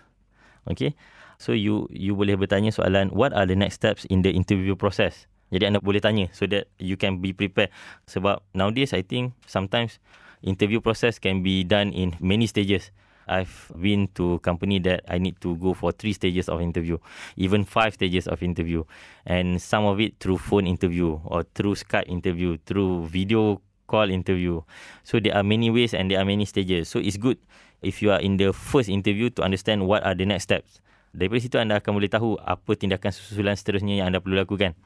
okay 0.67 0.93
so 1.39 1.55
you 1.55 1.87
you 1.95 2.13
boleh 2.13 2.35
bertanya 2.35 2.75
soalan 2.75 3.09
what 3.15 3.31
are 3.33 3.47
the 3.47 3.57
next 3.57 3.79
steps 3.79 4.03
in 4.11 4.21
the 4.27 4.35
interview 4.35 4.75
process 4.75 5.31
jadi 5.55 5.71
anda 5.71 5.79
boleh 5.79 6.03
tanya 6.03 6.27
so 6.35 6.47
that 6.51 6.67
you 6.83 6.99
can 6.99 7.23
be 7.23 7.31
prepared. 7.31 7.71
Sebab 8.11 8.43
nowadays 8.51 8.91
I 8.91 9.07
think 9.07 9.35
sometimes 9.47 10.03
interview 10.43 10.83
process 10.83 11.23
can 11.23 11.47
be 11.47 11.63
done 11.63 11.95
in 11.95 12.19
many 12.19 12.51
stages. 12.51 12.91
I've 13.27 13.75
been 13.75 14.07
to 14.15 14.39
company 14.39 14.79
that 14.87 15.03
I 15.11 15.19
need 15.19 15.43
to 15.43 15.59
go 15.59 15.75
for 15.75 15.91
three 15.91 16.15
stages 16.15 16.47
of 16.47 16.63
interview, 16.63 17.03
even 17.35 17.67
five 17.67 17.99
stages 17.99 18.31
of 18.31 18.39
interview, 18.39 18.87
and 19.27 19.59
some 19.59 19.83
of 19.83 19.99
it 19.99 20.23
through 20.23 20.39
phone 20.39 20.71
interview 20.71 21.19
or 21.27 21.43
through 21.43 21.75
Skype 21.75 22.07
interview, 22.07 22.55
through 22.63 23.11
video 23.11 23.59
call 23.87 24.11
interview. 24.11 24.61
So 25.07 25.19
there 25.19 25.35
are 25.35 25.47
many 25.47 25.71
ways 25.71 25.95
and 25.95 26.11
there 26.11 26.19
are 26.19 26.29
many 26.29 26.45
stages. 26.45 26.91
So 26.91 26.99
it's 26.99 27.17
good 27.17 27.39
if 27.83 28.03
you 28.03 28.11
are 28.11 28.21
in 28.21 28.37
the 28.37 28.53
first 28.53 28.89
interview 28.91 29.31
to 29.39 29.43
understand 29.43 29.87
what 29.87 30.05
are 30.05 30.15
the 30.15 30.27
next 30.27 30.51
steps. 30.51 30.83
Daripada 31.17 31.41
situ 31.41 31.57
anda 31.57 31.81
akan 31.81 31.97
boleh 31.97 32.11
tahu 32.13 32.37
apa 32.45 32.77
tindakan 32.77 33.09
susulan 33.09 33.57
seterusnya 33.57 34.05
yang 34.05 34.13
anda 34.13 34.21
perlu 34.21 34.37
lakukan. 34.37 34.77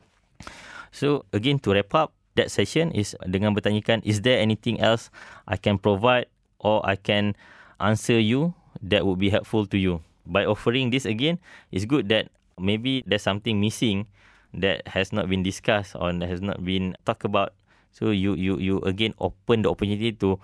So 0.95 1.27
again 1.35 1.59
to 1.67 1.75
wrap 1.75 1.91
up 1.97 2.15
that 2.39 2.55
session 2.55 2.95
is 2.95 3.19
dengan 3.27 3.57
bertanyakan 3.57 4.07
is 4.07 4.23
there 4.23 4.39
anything 4.39 4.79
else 4.79 5.11
I 5.51 5.59
can 5.59 5.79
provide 5.83 6.31
or 6.63 6.85
I 6.87 6.95
can 6.95 7.35
answer 7.83 8.19
you 8.21 8.55
that 8.85 9.03
would 9.03 9.19
be 9.19 9.31
helpful 9.31 9.67
to 9.67 9.79
you. 9.79 10.05
By 10.29 10.47
offering 10.47 10.95
this 10.95 11.09
again, 11.09 11.43
it's 11.75 11.89
good 11.89 12.07
that 12.15 12.31
maybe 12.55 13.03
there's 13.09 13.27
something 13.27 13.59
missing 13.59 14.07
that 14.55 14.87
has 14.95 15.11
not 15.11 15.27
been 15.27 15.43
discussed 15.43 15.97
or 15.97 16.13
has 16.13 16.41
not 16.41 16.63
been 16.63 16.95
talked 17.07 17.25
about. 17.25 17.57
So 17.91 18.15
you 18.15 18.39
you 18.39 18.57
you 18.63 18.81
again 18.87 19.13
open 19.19 19.67
the 19.67 19.71
opportunity 19.71 20.15
to 20.23 20.39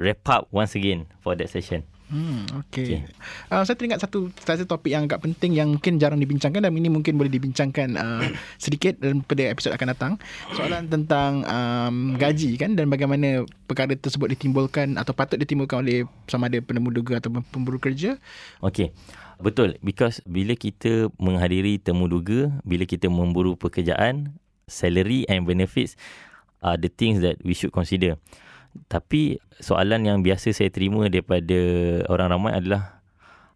wrap 0.00 0.24
up 0.30 0.48
once 0.54 0.78
again 0.78 1.10
for 1.20 1.36
that 1.36 1.50
session. 1.50 1.84
Hmm, 2.12 2.44
okay. 2.60 2.84
okay. 2.84 3.00
Uh, 3.48 3.64
saya 3.64 3.72
teringat 3.72 4.04
satu 4.04 4.28
satu 4.36 4.68
topik 4.68 4.92
yang 4.92 5.08
agak 5.08 5.24
penting 5.24 5.56
yang 5.56 5.72
mungkin 5.72 5.96
jarang 5.96 6.20
dibincangkan 6.20 6.60
dan 6.60 6.76
ini 6.76 6.92
mungkin 6.92 7.16
boleh 7.16 7.32
dibincangkan 7.32 7.96
uh, 7.96 8.28
sedikit 8.64 9.00
dalam 9.00 9.24
pada 9.24 9.48
episod 9.48 9.72
akan 9.72 9.96
datang. 9.96 10.12
Soalan 10.52 10.92
tentang 10.92 11.40
um, 11.48 12.20
gaji 12.20 12.60
kan 12.60 12.76
dan 12.76 12.92
bagaimana 12.92 13.48
perkara 13.64 13.96
tersebut 13.96 14.36
ditimbulkan 14.36 15.00
atau 15.00 15.16
patut 15.16 15.40
ditimbulkan 15.40 15.80
oleh 15.80 16.04
sama 16.28 16.52
ada 16.52 16.60
penemu 16.60 16.92
duga 16.92 17.16
atau 17.16 17.32
pemburu 17.48 17.80
kerja. 17.80 18.20
Okay. 18.60 18.92
Betul. 19.40 19.80
Because 19.80 20.20
bila 20.28 20.52
kita 20.52 21.08
menghadiri 21.16 21.80
temu 21.80 22.06
duga, 22.06 22.52
bila 22.62 22.84
kita 22.84 23.08
memburu 23.08 23.56
pekerjaan, 23.56 24.36
salary 24.68 25.26
and 25.26 25.48
benefits 25.48 25.98
are 26.62 26.78
the 26.78 26.88
things 26.88 27.20
that 27.20 27.36
we 27.42 27.52
should 27.52 27.74
consider. 27.74 28.16
Tapi 28.88 29.36
soalan 29.60 30.08
yang 30.08 30.18
biasa 30.24 30.54
saya 30.56 30.72
terima 30.72 31.10
daripada 31.12 31.60
orang 32.08 32.32
ramai 32.32 32.56
adalah 32.56 33.02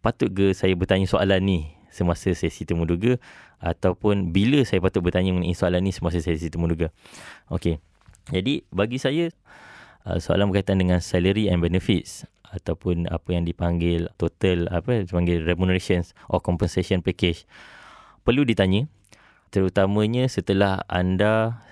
patut 0.05 0.29
ke 0.29 0.53
saya 0.53 0.77
bertanya 0.77 1.09
soalan 1.09 1.41
ni 1.41 1.59
semasa 1.89 2.29
sesi 2.37 2.67
temu 2.67 2.85
duga 2.85 3.17
ataupun 3.57 4.29
bila 4.29 4.61
saya 4.61 4.77
patut 4.77 5.01
bertanya 5.01 5.33
mengenai 5.33 5.57
soalan 5.57 5.81
ni 5.81 5.91
semasa 5.95 6.21
sesi 6.21 6.53
temu 6.53 6.69
duga. 6.69 6.93
Okey. 7.49 7.81
Jadi 8.29 8.67
bagi 8.69 9.01
saya 9.01 9.33
uh, 10.05 10.21
soalan 10.21 10.53
berkaitan 10.53 10.77
dengan 10.77 11.01
salary 11.01 11.49
and 11.49 11.63
benefits 11.63 12.29
ataupun 12.47 13.11
apa 13.11 13.35
yang 13.35 13.43
dipanggil 13.43 14.07
total 14.15 14.71
apa 14.71 15.03
dipanggil 15.03 15.43
remunerations 15.43 16.15
or 16.31 16.39
compensation 16.39 17.03
package 17.03 17.43
perlu 18.23 18.47
ditanya 18.47 18.87
terutamanya 19.51 20.27
setelah 20.31 20.83
anda 20.87 21.63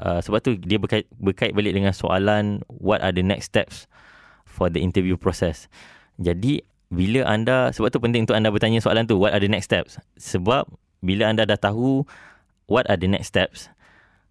Uh, 0.00 0.24
sebab 0.24 0.40
tu 0.40 0.56
dia 0.56 0.80
berkait, 0.80 1.04
berkait 1.20 1.52
balik 1.52 1.76
dengan 1.76 1.92
soalan 1.92 2.64
what 2.80 3.04
are 3.04 3.12
the 3.12 3.20
next 3.20 3.52
steps 3.52 3.84
for 4.48 4.72
the 4.72 4.80
interview 4.80 5.20
process. 5.20 5.68
Jadi 6.16 6.64
bila 6.88 7.28
anda 7.28 7.68
sebab 7.70 7.92
tu 7.92 8.00
penting 8.00 8.24
untuk 8.24 8.34
anda 8.34 8.48
bertanya 8.48 8.80
soalan 8.80 9.04
tu 9.04 9.20
what 9.20 9.36
are 9.36 9.44
the 9.44 9.52
next 9.52 9.68
steps? 9.68 10.00
Sebab 10.16 10.66
bila 11.04 11.28
anda 11.28 11.44
dah 11.44 11.60
tahu 11.60 12.08
what 12.64 12.88
are 12.88 12.96
the 12.96 13.12
next 13.12 13.28
steps, 13.28 13.68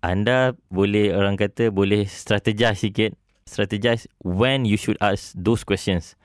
anda 0.01 0.57
boleh 0.73 1.13
orang 1.13 1.37
kata 1.37 1.69
boleh 1.69 2.09
strategize 2.09 2.81
sikit, 2.81 3.13
strategize 3.45 4.09
when 4.25 4.65
you 4.65 4.75
should 4.75 4.97
ask 5.05 5.37
those 5.37 5.61
questions. 5.61 6.17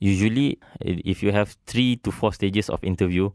Usually 0.00 0.56
if 0.80 1.20
you 1.20 1.36
have 1.36 1.52
3 1.68 2.00
to 2.00 2.08
4 2.08 2.32
stages 2.32 2.72
of 2.72 2.80
interview, 2.80 3.28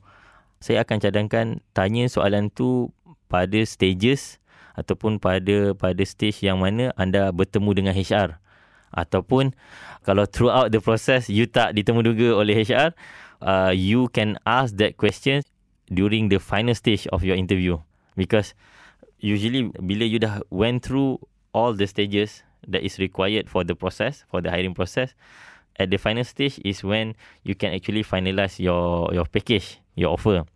saya 0.57 0.81
akan 0.81 0.97
cadangkan 0.97 1.45
tanya 1.77 2.09
soalan 2.09 2.49
tu 2.49 2.89
pada 3.29 3.61
stages 3.69 4.41
ataupun 4.75 5.19
pada 5.19 5.75
pada 5.75 6.03
stage 6.03 6.43
yang 6.43 6.59
mana 6.59 6.91
anda 6.99 7.31
bertemu 7.31 7.71
dengan 7.75 7.93
HR 7.95 8.39
ataupun 8.95 9.51
kalau 10.07 10.23
throughout 10.23 10.71
the 10.71 10.79
process 10.79 11.27
you 11.27 11.47
tak 11.49 11.75
ditemu 11.75 12.03
duga 12.03 12.27
oleh 12.35 12.63
HR 12.63 12.95
uh, 13.43 13.71
you 13.75 14.07
can 14.15 14.39
ask 14.47 14.75
that 14.79 14.95
question 14.95 15.43
during 15.91 16.29
the 16.29 16.39
final 16.39 16.73
stage 16.73 17.07
of 17.11 17.23
your 17.23 17.35
interview. 17.35 17.77
Because 18.15 18.55
usually 19.19 19.69
bila 19.83 20.07
you 20.07 20.19
dah 20.21 20.41
went 20.49 20.85
through 20.85 21.19
all 21.51 21.75
the 21.75 21.87
stages 21.87 22.43
that 22.65 22.81
is 22.81 22.97
required 22.97 23.47
for 23.51 23.61
the 23.63 23.77
process 23.77 24.25
for 24.31 24.41
the 24.41 24.49
hiring 24.49 24.73
process 24.73 25.13
at 25.77 25.91
the 25.93 25.99
final 25.99 26.25
stage 26.25 26.57
is 26.65 26.81
when 26.81 27.13
you 27.45 27.53
can 27.53 27.75
actually 27.75 28.01
finalize 28.01 28.57
your 28.57 29.11
your 29.11 29.27
package 29.27 29.83
your 29.93 30.15
offer. 30.15 30.47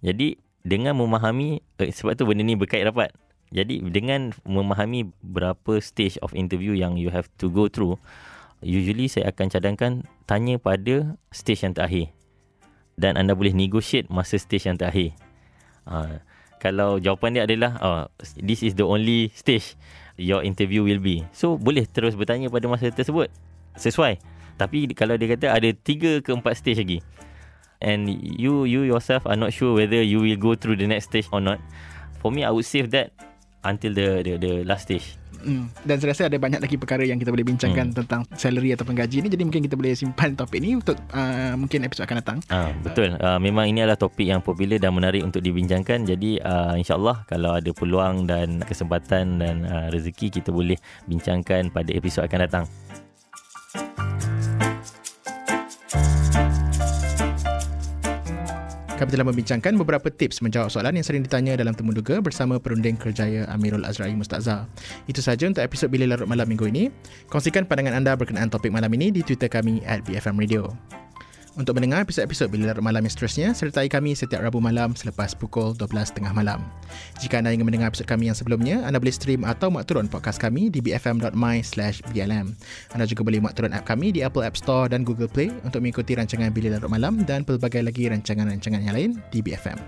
Jadi 0.00 0.40
dengan 0.66 0.96
memahami 0.96 1.64
eh, 1.80 1.92
sebab 1.92 2.16
tu 2.16 2.28
benda 2.28 2.44
ni 2.44 2.56
berkait 2.56 2.84
rapat. 2.84 3.12
Jadi 3.50 3.82
dengan 3.90 4.30
memahami 4.46 5.10
berapa 5.26 5.82
stage 5.82 6.20
of 6.22 6.30
interview 6.38 6.70
yang 6.76 6.94
you 6.94 7.10
have 7.10 7.26
to 7.42 7.50
go 7.50 7.66
through, 7.66 7.98
usually 8.62 9.10
saya 9.10 9.34
akan 9.34 9.46
cadangkan 9.50 9.92
tanya 10.30 10.54
pada 10.60 11.18
stage 11.34 11.66
yang 11.66 11.74
terakhir. 11.74 12.14
Dan 13.00 13.18
anda 13.18 13.34
boleh 13.34 13.50
negotiate 13.50 14.06
masa 14.06 14.38
stage 14.38 14.70
yang 14.70 14.78
terakhir. 14.78 15.16
Uh, 15.88 16.22
kalau 16.62 17.00
jawapan 17.00 17.40
dia 17.40 17.42
adalah 17.48 17.72
oh, 17.80 18.02
this 18.38 18.60
is 18.62 18.76
the 18.76 18.84
only 18.84 19.32
stage 19.34 19.74
your 20.14 20.44
interview 20.46 20.86
will 20.86 21.02
be. 21.02 21.26
So 21.34 21.58
boleh 21.58 21.88
terus 21.90 22.14
bertanya 22.14 22.52
pada 22.52 22.70
masa 22.70 22.92
tersebut. 22.92 23.32
Sesuai. 23.74 24.20
Tapi 24.60 24.92
kalau 24.92 25.16
dia 25.16 25.34
kata 25.34 25.56
ada 25.56 25.72
3 25.72 26.20
ke 26.20 26.30
4 26.30 26.44
stage 26.52 26.78
lagi 26.84 26.98
and 27.80 28.08
you 28.20 28.68
you 28.68 28.84
yourself 28.84 29.24
are 29.26 29.36
not 29.36 29.52
sure 29.52 29.74
whether 29.74 30.00
you 30.00 30.20
will 30.20 30.40
go 30.40 30.52
through 30.54 30.76
the 30.76 30.88
next 30.88 31.12
stage 31.12 31.28
or 31.32 31.40
not. 31.40 31.58
For 32.20 32.28
me, 32.28 32.44
I 32.44 32.52
would 32.52 32.68
save 32.68 32.92
that 32.92 33.12
until 33.64 33.96
the 33.96 34.20
the, 34.24 34.32
the 34.36 34.52
last 34.64 34.88
stage. 34.88 35.20
Hmm. 35.40 35.72
Dan 35.88 35.96
saya 35.96 36.12
rasa 36.12 36.22
ada 36.28 36.36
banyak 36.36 36.60
lagi 36.60 36.76
perkara 36.76 37.00
yang 37.00 37.16
kita 37.16 37.32
boleh 37.32 37.48
bincangkan 37.48 37.92
hmm. 37.92 37.96
tentang 37.96 38.20
salary 38.36 38.76
ataupun 38.76 38.92
gaji 38.92 39.24
ni. 39.24 39.28
Jadi 39.32 39.42
mungkin 39.48 39.64
kita 39.64 39.72
boleh 39.72 39.96
simpan 39.96 40.36
topik 40.36 40.60
ni 40.60 40.76
untuk 40.76 41.00
uh, 41.16 41.56
mungkin 41.56 41.88
episod 41.88 42.04
akan 42.04 42.16
datang. 42.20 42.38
Ah, 42.52 42.68
betul. 42.84 43.16
Uh, 43.16 43.40
memang 43.40 43.64
ini 43.64 43.80
adalah 43.80 43.96
topik 43.96 44.28
yang 44.28 44.44
popular 44.44 44.76
dan 44.76 44.92
menarik 44.92 45.24
untuk 45.24 45.40
dibincangkan. 45.40 46.04
Jadi 46.04 46.44
uh, 46.44 46.76
insyaAllah 46.76 47.24
kalau 47.24 47.56
ada 47.56 47.72
peluang 47.72 48.28
dan 48.28 48.60
kesempatan 48.68 49.40
dan 49.40 49.64
uh, 49.64 49.88
rezeki 49.88 50.28
kita 50.28 50.52
boleh 50.52 50.76
bincangkan 51.08 51.72
pada 51.72 51.88
episod 51.96 52.20
akan 52.28 52.44
datang. 52.44 52.64
Kami 59.00 59.16
telah 59.16 59.24
membincangkan 59.32 59.80
beberapa 59.80 60.12
tips 60.12 60.44
menjawab 60.44 60.68
soalan 60.68 60.92
yang 60.92 61.06
sering 61.08 61.24
ditanya 61.24 61.56
dalam 61.56 61.72
Temu 61.72 61.96
Duga 61.96 62.20
bersama 62.20 62.60
perunding 62.60 63.00
kerjaya 63.00 63.48
Amirul 63.48 63.88
Azrai 63.88 64.12
Mustazah. 64.12 64.68
Itu 65.08 65.24
sahaja 65.24 65.48
untuk 65.48 65.64
episod 65.64 65.88
Bila 65.88 66.04
Larut 66.04 66.28
Malam 66.28 66.44
minggu 66.44 66.68
ini. 66.68 66.92
Kongsikan 67.32 67.64
pandangan 67.64 67.96
anda 67.96 68.12
berkenaan 68.12 68.52
topik 68.52 68.68
malam 68.68 68.92
ini 68.92 69.08
di 69.08 69.24
Twitter 69.24 69.48
kami 69.48 69.80
at 69.88 70.04
BFM 70.04 70.36
Radio. 70.36 70.68
Untuk 71.58 71.74
mendengar 71.74 72.06
episod-episod 72.06 72.46
Bila 72.46 72.70
Larut 72.70 72.86
Malam 72.86 73.02
yang 73.02 73.10
seterusnya, 73.10 73.50
sertai 73.58 73.90
kami 73.90 74.14
setiap 74.14 74.38
Rabu 74.38 74.62
malam 74.62 74.94
selepas 74.94 75.34
pukul 75.34 75.74
12.30 75.74 76.30
malam. 76.30 76.62
Jika 77.18 77.42
anda 77.42 77.50
ingin 77.50 77.66
mendengar 77.66 77.90
episod 77.90 78.06
kami 78.06 78.30
yang 78.30 78.38
sebelumnya, 78.38 78.86
anda 78.86 79.02
boleh 79.02 79.10
stream 79.10 79.42
atau 79.42 79.66
muat 79.66 79.90
turun 79.90 80.06
podcast 80.06 80.38
kami 80.38 80.70
di 80.70 80.78
bfm.my 80.78 81.58
slash 81.66 82.06
blm. 82.14 82.54
Anda 82.94 83.02
juga 83.02 83.26
boleh 83.26 83.42
muat 83.42 83.58
turun 83.58 83.74
app 83.74 83.82
kami 83.82 84.14
di 84.14 84.22
Apple 84.22 84.46
App 84.46 84.54
Store 84.54 84.86
dan 84.86 85.02
Google 85.02 85.26
Play 85.26 85.50
untuk 85.66 85.82
mengikuti 85.82 86.14
rancangan 86.14 86.54
Bila 86.54 86.78
Larut 86.78 86.86
Malam 86.86 87.26
dan 87.26 87.42
pelbagai 87.42 87.82
lagi 87.82 88.06
rancangan-rancangan 88.06 88.86
yang 88.86 88.94
lain 88.94 89.10
di 89.34 89.42
BFM. 89.42 89.78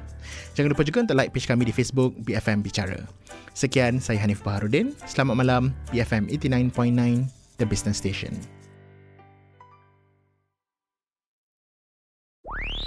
Jangan 0.58 0.68
lupa 0.74 0.82
juga 0.82 1.06
untuk 1.06 1.14
like 1.14 1.30
page 1.30 1.46
kami 1.46 1.62
di 1.62 1.70
Facebook 1.70 2.10
BFM 2.26 2.66
Bicara. 2.66 2.98
Sekian, 3.54 4.02
saya 4.02 4.18
Hanif 4.18 4.42
Baharudin. 4.42 4.98
Selamat 5.06 5.38
malam, 5.38 5.70
BFM 5.94 6.26
89.9, 6.26 7.30
The 7.62 7.66
Business 7.70 8.02
Station. 8.02 8.61